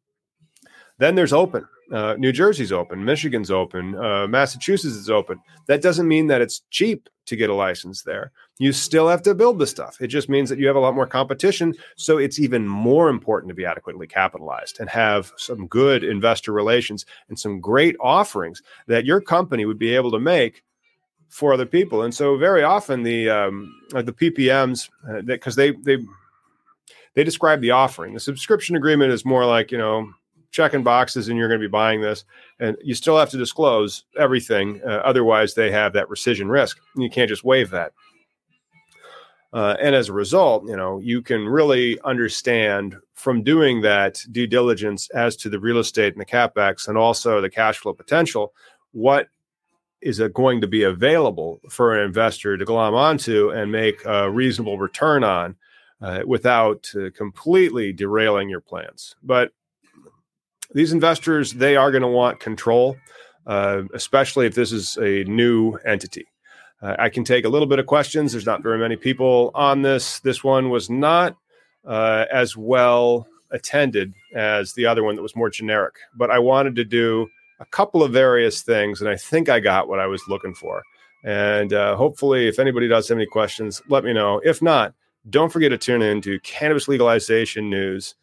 Then 0.98 1.14
there's 1.14 1.32
open. 1.32 1.66
Uh, 1.92 2.14
New 2.18 2.30
Jersey's 2.30 2.70
open, 2.70 3.04
Michigan's 3.04 3.50
open, 3.50 3.96
uh, 3.96 4.28
Massachusetts 4.28 4.94
is 4.94 5.10
open. 5.10 5.40
That 5.66 5.82
doesn't 5.82 6.06
mean 6.06 6.28
that 6.28 6.40
it's 6.40 6.62
cheap 6.70 7.08
to 7.26 7.34
get 7.34 7.50
a 7.50 7.54
license 7.54 8.02
there. 8.02 8.30
You 8.60 8.74
still 8.74 9.08
have 9.08 9.22
to 9.22 9.34
build 9.34 9.58
the 9.58 9.66
stuff. 9.66 9.96
It 10.02 10.08
just 10.08 10.28
means 10.28 10.50
that 10.50 10.58
you 10.58 10.66
have 10.66 10.76
a 10.76 10.80
lot 10.80 10.94
more 10.94 11.06
competition. 11.06 11.74
So 11.96 12.18
it's 12.18 12.38
even 12.38 12.68
more 12.68 13.08
important 13.08 13.48
to 13.48 13.54
be 13.54 13.64
adequately 13.64 14.06
capitalized 14.06 14.80
and 14.80 14.90
have 14.90 15.32
some 15.38 15.66
good 15.66 16.04
investor 16.04 16.52
relations 16.52 17.06
and 17.30 17.38
some 17.38 17.58
great 17.58 17.96
offerings 18.00 18.60
that 18.86 19.06
your 19.06 19.22
company 19.22 19.64
would 19.64 19.78
be 19.78 19.94
able 19.94 20.10
to 20.10 20.20
make 20.20 20.62
for 21.30 21.54
other 21.54 21.64
people. 21.64 22.02
And 22.02 22.14
so 22.14 22.36
very 22.36 22.62
often 22.62 23.02
the 23.02 23.30
um, 23.30 23.74
the 23.92 24.12
PPMs 24.12 24.90
because 25.24 25.56
uh, 25.56 25.62
they 25.62 25.70
they 25.70 26.04
they 27.14 27.24
describe 27.24 27.62
the 27.62 27.70
offering. 27.70 28.12
The 28.12 28.20
subscription 28.20 28.76
agreement 28.76 29.10
is 29.10 29.24
more 29.24 29.46
like 29.46 29.72
you 29.72 29.78
know 29.78 30.12
checking 30.50 30.82
boxes 30.82 31.28
and 31.28 31.38
you're 31.38 31.48
going 31.48 31.60
to 31.60 31.66
be 31.66 31.70
buying 31.70 32.02
this 32.02 32.24
and 32.58 32.76
you 32.82 32.92
still 32.92 33.16
have 33.16 33.30
to 33.30 33.38
disclose 33.38 34.04
everything 34.18 34.80
uh, 34.84 35.00
otherwise 35.04 35.54
they 35.54 35.70
have 35.70 35.92
that 35.92 36.08
rescission 36.08 36.50
risk 36.50 36.78
you 36.96 37.08
can't 37.08 37.28
just 37.28 37.44
waive 37.44 37.70
that 37.70 37.92
uh, 39.52 39.76
and 39.80 39.94
as 39.94 40.08
a 40.08 40.12
result 40.12 40.64
you 40.66 40.76
know 40.76 40.98
you 40.98 41.22
can 41.22 41.46
really 41.46 42.00
understand 42.02 42.96
from 43.14 43.42
doing 43.42 43.80
that 43.80 44.22
due 44.32 44.46
diligence 44.46 45.08
as 45.10 45.36
to 45.36 45.48
the 45.48 45.60
real 45.60 45.78
estate 45.78 46.14
and 46.14 46.20
the 46.20 46.26
capex 46.26 46.88
and 46.88 46.96
also 46.96 47.40
the 47.40 47.50
cash 47.50 47.78
flow 47.78 47.92
potential 47.92 48.52
what 48.92 49.28
is 50.02 50.22
going 50.32 50.60
to 50.62 50.66
be 50.66 50.84
available 50.84 51.60
for 51.68 51.98
an 51.98 52.04
investor 52.06 52.56
to 52.56 52.64
glom 52.64 52.94
onto 52.94 53.50
and 53.50 53.70
make 53.70 54.02
a 54.06 54.30
reasonable 54.30 54.78
return 54.78 55.22
on 55.22 55.54
uh, 56.00 56.22
without 56.26 56.90
uh, 56.96 57.10
completely 57.14 57.92
derailing 57.92 58.48
your 58.48 58.60
plans 58.60 59.14
but 59.22 59.52
these 60.72 60.92
investors 60.92 61.52
they 61.52 61.76
are 61.76 61.90
going 61.90 62.02
to 62.02 62.08
want 62.08 62.40
control, 62.40 62.96
uh, 63.46 63.82
especially 63.94 64.46
if 64.46 64.54
this 64.54 64.72
is 64.72 64.96
a 64.98 65.24
new 65.24 65.74
entity. 65.84 66.26
Uh, 66.82 66.96
I 66.98 67.08
can 67.08 67.24
take 67.24 67.44
a 67.44 67.48
little 67.48 67.66
bit 67.68 67.78
of 67.78 67.86
questions. 67.86 68.32
There's 68.32 68.46
not 68.46 68.62
very 68.62 68.78
many 68.78 68.96
people 68.96 69.50
on 69.54 69.82
this. 69.82 70.20
This 70.20 70.42
one 70.42 70.70
was 70.70 70.88
not 70.88 71.36
uh, 71.86 72.26
as 72.32 72.56
well 72.56 73.26
attended 73.50 74.14
as 74.34 74.74
the 74.74 74.86
other 74.86 75.02
one 75.02 75.16
that 75.16 75.22
was 75.22 75.36
more 75.36 75.50
generic, 75.50 75.94
but 76.16 76.30
I 76.30 76.38
wanted 76.38 76.76
to 76.76 76.84
do 76.84 77.28
a 77.58 77.64
couple 77.66 78.02
of 78.02 78.12
various 78.12 78.62
things, 78.62 79.00
and 79.00 79.10
I 79.10 79.16
think 79.16 79.48
I 79.48 79.60
got 79.60 79.88
what 79.88 80.00
I 80.00 80.06
was 80.06 80.22
looking 80.28 80.54
for. 80.54 80.82
And 81.22 81.72
uh, 81.72 81.96
hopefully, 81.96 82.48
if 82.48 82.58
anybody 82.58 82.88
does 82.88 83.08
have 83.08 83.18
any 83.18 83.26
questions, 83.26 83.82
let 83.88 84.04
me 84.04 84.12
know. 84.14 84.40
If 84.44 84.62
not, 84.62 84.94
don't 85.28 85.52
forget 85.52 85.70
to 85.70 85.78
tune 85.78 86.00
in 86.00 86.22
to 86.22 86.40
cannabis 86.40 86.88
legalization 86.88 87.68
news 87.68 88.14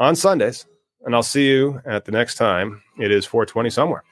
on 0.00 0.16
Sundays, 0.16 0.66
and 1.04 1.14
I'll 1.14 1.22
see 1.22 1.48
you 1.48 1.82
at 1.84 2.06
the 2.06 2.12
next 2.12 2.36
time. 2.36 2.82
It 2.98 3.10
is 3.10 3.26
420 3.26 3.68
somewhere. 3.68 4.02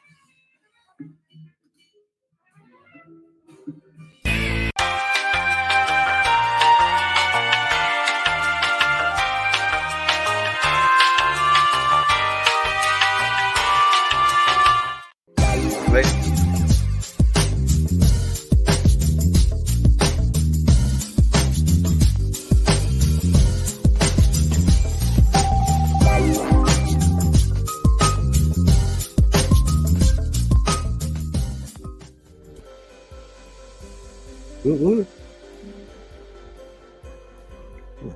All 34.67 35.05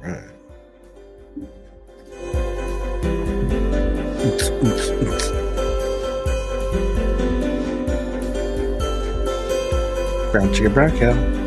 right. 0.02 0.22
Oops, 4.24 4.48
oops, 4.64 4.88
oops. 4.88 5.28
Brown 10.32 10.54
chicken, 10.54 10.72
brown 10.72 10.98
cow. 10.98 11.37